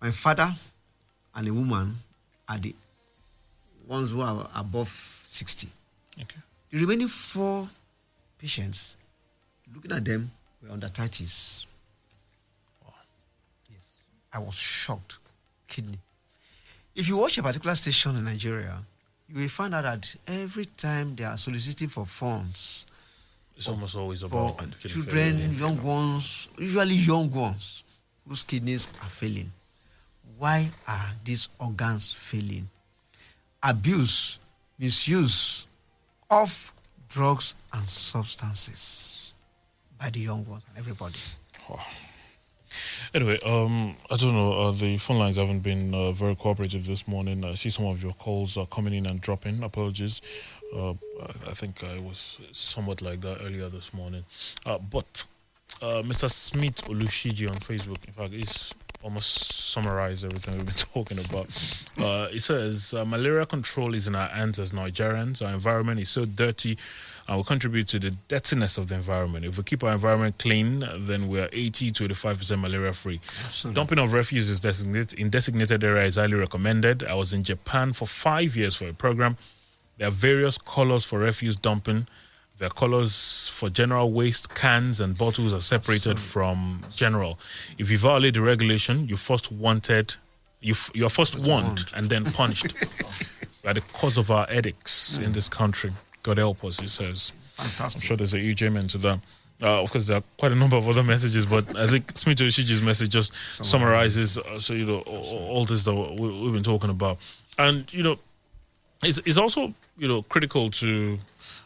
[0.00, 0.52] My father
[1.34, 1.96] and a woman
[2.48, 2.74] are the
[3.86, 5.68] ones who are above 60.
[6.20, 6.40] Okay.
[6.70, 7.68] The remaining four
[8.38, 8.96] patients,
[9.74, 10.30] looking at them,
[10.62, 11.66] we're under 30s.
[13.70, 13.96] Yes.
[14.32, 15.18] I was shocked.
[15.68, 15.98] Kidney.
[16.94, 18.76] If you watch a particular station in Nigeria,
[19.28, 22.86] you will find out that every time they are soliciting for funds
[23.56, 27.84] It's almost always about children, young ones, usually young ones,
[28.26, 29.52] whose kidneys are failing.
[30.38, 32.68] Why are these organs failing?
[33.62, 34.38] Abuse,
[34.78, 35.66] misuse
[36.30, 36.72] of
[37.08, 39.21] drugs and substances
[40.10, 41.18] the young ones and everybody.
[43.14, 44.52] Anyway, um, I don't know.
[44.52, 47.44] Uh, the phone lines haven't been uh, very cooperative this morning.
[47.44, 49.62] I see some of your calls are coming in and dropping.
[49.62, 50.22] Apologies.
[50.74, 50.94] Uh,
[51.46, 54.24] I- think I was somewhat like that earlier this morning.
[54.64, 55.26] Uh, but
[55.82, 56.30] uh, Mr.
[56.30, 58.72] Smith Olushiji on Facebook, in fact, he's
[59.02, 61.48] almost summarized everything we've been talking about.
[61.98, 65.44] Uh, he says uh, malaria control is in our hands as Nigerians.
[65.44, 66.78] Our environment is so dirty
[67.28, 69.44] and will contribute to the dirtiness of the environment.
[69.44, 73.20] If we keep our environment clean, then we are 80 to 85% malaria free.
[73.72, 77.04] Dumping of refuse is designated, in designated area is highly recommended.
[77.04, 79.36] I was in Japan for five years for a program.
[79.98, 82.06] There are various colors for refuse dumping.
[82.58, 87.38] The colors for general waste cans and bottles are separated from general.
[87.78, 90.16] If you violate the regulation, you first wanted,
[90.60, 92.74] you f- you are first warned and then punished
[93.64, 95.92] by the cause of our edicts in this country.
[96.22, 97.30] God help us, he says.
[97.54, 98.02] Fantastic.
[98.02, 99.18] I'm sure there's a huge amen to that.
[99.62, 102.40] Uh, of course, there are quite a number of other messages, but I think Smith
[102.82, 103.32] message just
[103.64, 107.18] summarizes, uh, so you know, all, all this that we, we've been talking about,
[107.58, 108.18] and you know,
[109.04, 111.16] it's, it's also you know critical to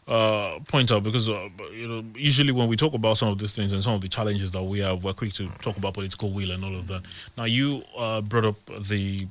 [0.09, 3.54] uh, point out because uh, you know usually when we talk about some of these
[3.54, 6.30] things and some of the challenges that we have, we're quick to talk about political
[6.30, 7.02] will and all of that.
[7.38, 9.26] Now you uh, brought up the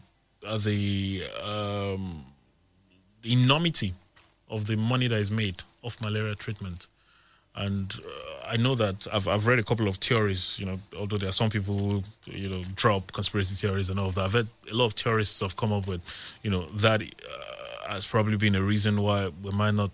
[0.46, 2.26] uh, the um,
[3.22, 3.94] the enormity
[4.50, 6.88] of the money that is made off malaria treatment.
[7.56, 11.18] And uh, I know that I've, I've read a couple of theories, you know, although
[11.18, 14.26] there are some people who, you know, drop conspiracy theories and all of that.
[14.26, 16.02] I've heard a lot of theorists have come up with,
[16.44, 19.92] you know, that uh, has probably been a reason why we might not,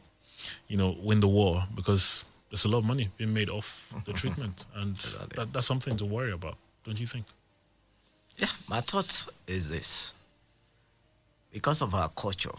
[0.67, 4.13] you know, win the war because there's a lot of money being made off the
[4.13, 4.65] treatment.
[4.75, 4.95] And
[5.35, 7.25] that, that's something to worry about, don't you think?
[8.37, 10.13] Yeah, my thought is this.
[11.53, 12.51] Because of our culture,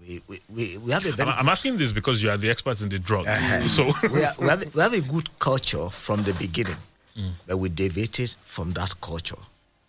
[0.00, 2.82] we, we, we, we have a very I'm, asking this because you are the experts
[2.82, 3.30] in the drugs.
[3.72, 6.76] so we, are, we, have, we have a good culture from the beginning,
[7.46, 9.38] but we deviated from that culture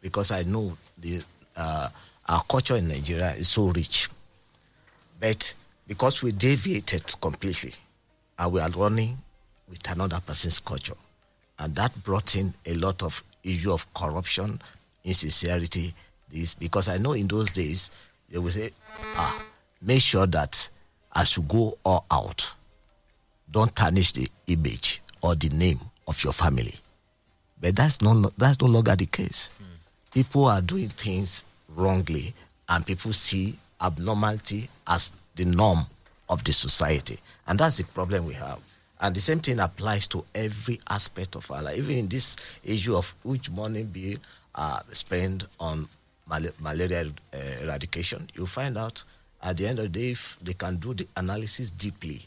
[0.01, 1.21] because I know the
[1.55, 1.89] uh,
[2.29, 4.09] our culture in Nigeria is so rich,
[5.19, 5.53] but
[5.87, 7.73] because we deviated completely,
[8.37, 9.17] and we are running
[9.69, 10.95] with another person's culture,
[11.59, 14.59] and that brought in a lot of issue of corruption,
[15.03, 15.93] insincerity.
[16.29, 17.89] This because I know in those days
[18.29, 18.69] they will say,
[19.15, 19.41] ah,
[19.82, 20.69] make sure that
[21.15, 22.53] as you go all out,
[23.49, 26.75] don't tarnish the image or the name of your family.
[27.59, 29.49] But that's no that's no longer the case.
[30.11, 31.43] People are doing things
[31.75, 32.34] wrongly,
[32.69, 35.80] and people see abnormality as the norm
[36.30, 37.17] of the society,
[37.47, 38.59] and that's the problem we have.
[38.99, 42.95] And the same thing applies to every aspect of our life, even in this issue
[42.95, 44.17] of which money be
[44.55, 45.88] uh, spent on
[46.28, 48.28] mal- malaria uh, eradication.
[48.34, 49.03] You find out
[49.47, 52.21] at the end of the day, if they can do the analysis deeply,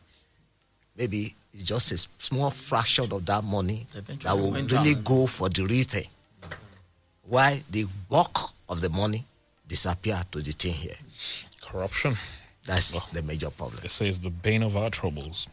[0.97, 3.87] maybe it's just a small fraction of that money
[4.23, 5.03] that will really down.
[5.05, 6.07] go for the real thing.
[7.29, 8.39] Why the bulk
[8.71, 9.25] of the money
[9.69, 10.97] disappear to the thing here?
[11.61, 12.17] corruption.
[12.67, 13.81] That's the major problem.
[13.85, 15.49] It says the bane of our troubles.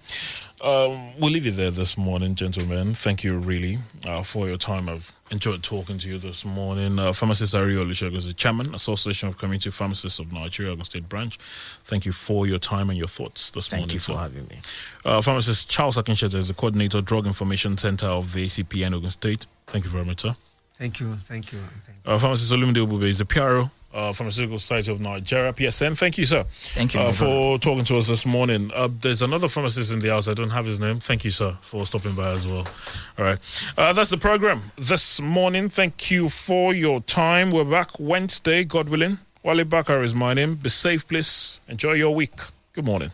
[0.61, 2.93] Um, we'll leave you there this morning, gentlemen.
[2.93, 3.77] Thank you really
[4.07, 4.89] uh, for your time.
[4.89, 6.99] I've enjoyed talking to you this morning.
[6.99, 11.07] Uh, Pharmacist Ario Olusegun is the chairman, Association of Community Pharmacists of Nigeria, Ogun State
[11.07, 11.35] Branch.
[11.85, 13.89] Thank you for your time and your thoughts this Thank morning.
[13.89, 14.17] Thank you for sir.
[14.17, 14.59] having me.
[15.05, 19.47] Uh, Pharmacist Charles Akinsheta is the coordinator, Drug Information Center of the ACPN Ogun State.
[19.67, 20.35] Thank you very much, sir.
[20.75, 24.59] Thank you, thank you, and thank Uh, Pharmacist Olumide Obube is the PRO, uh, Pharmaceutical
[24.59, 25.97] Society of Nigeria, PSN.
[25.97, 26.43] Thank you, sir.
[26.47, 28.71] Thank you, uh, for talking to us this morning.
[28.73, 30.27] Uh, there's another pharmacist in the house.
[30.27, 30.99] I don't have his name.
[30.99, 32.67] Thank you, sir, for stopping by as well.
[33.17, 33.39] All right.
[33.77, 35.67] Uh, that's the program this morning.
[35.69, 37.49] Thank you for your time.
[37.49, 39.17] We're back Wednesday, God willing.
[39.43, 40.55] Wale Bakar is my name.
[40.55, 41.59] Be safe, please.
[41.67, 42.35] Enjoy your week.
[42.73, 43.11] Good morning.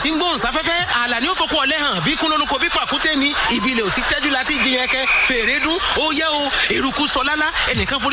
[0.00, 2.00] Tí ń gbóhùn sáfẹ́fẹ́ ààlà ni ó fọkọ ọ̀lẹ́ hàn.
[2.04, 3.34] Bí kúnlónúkọ bí pàkúté ni.
[3.56, 4.88] Ìbílẹ̀ ò ti tẹ́jú láti jiyàn
[5.28, 6.50] fèrè dún ó yẹ o.
[6.70, 8.08] Eruku sọ lálá ẹnìkan forí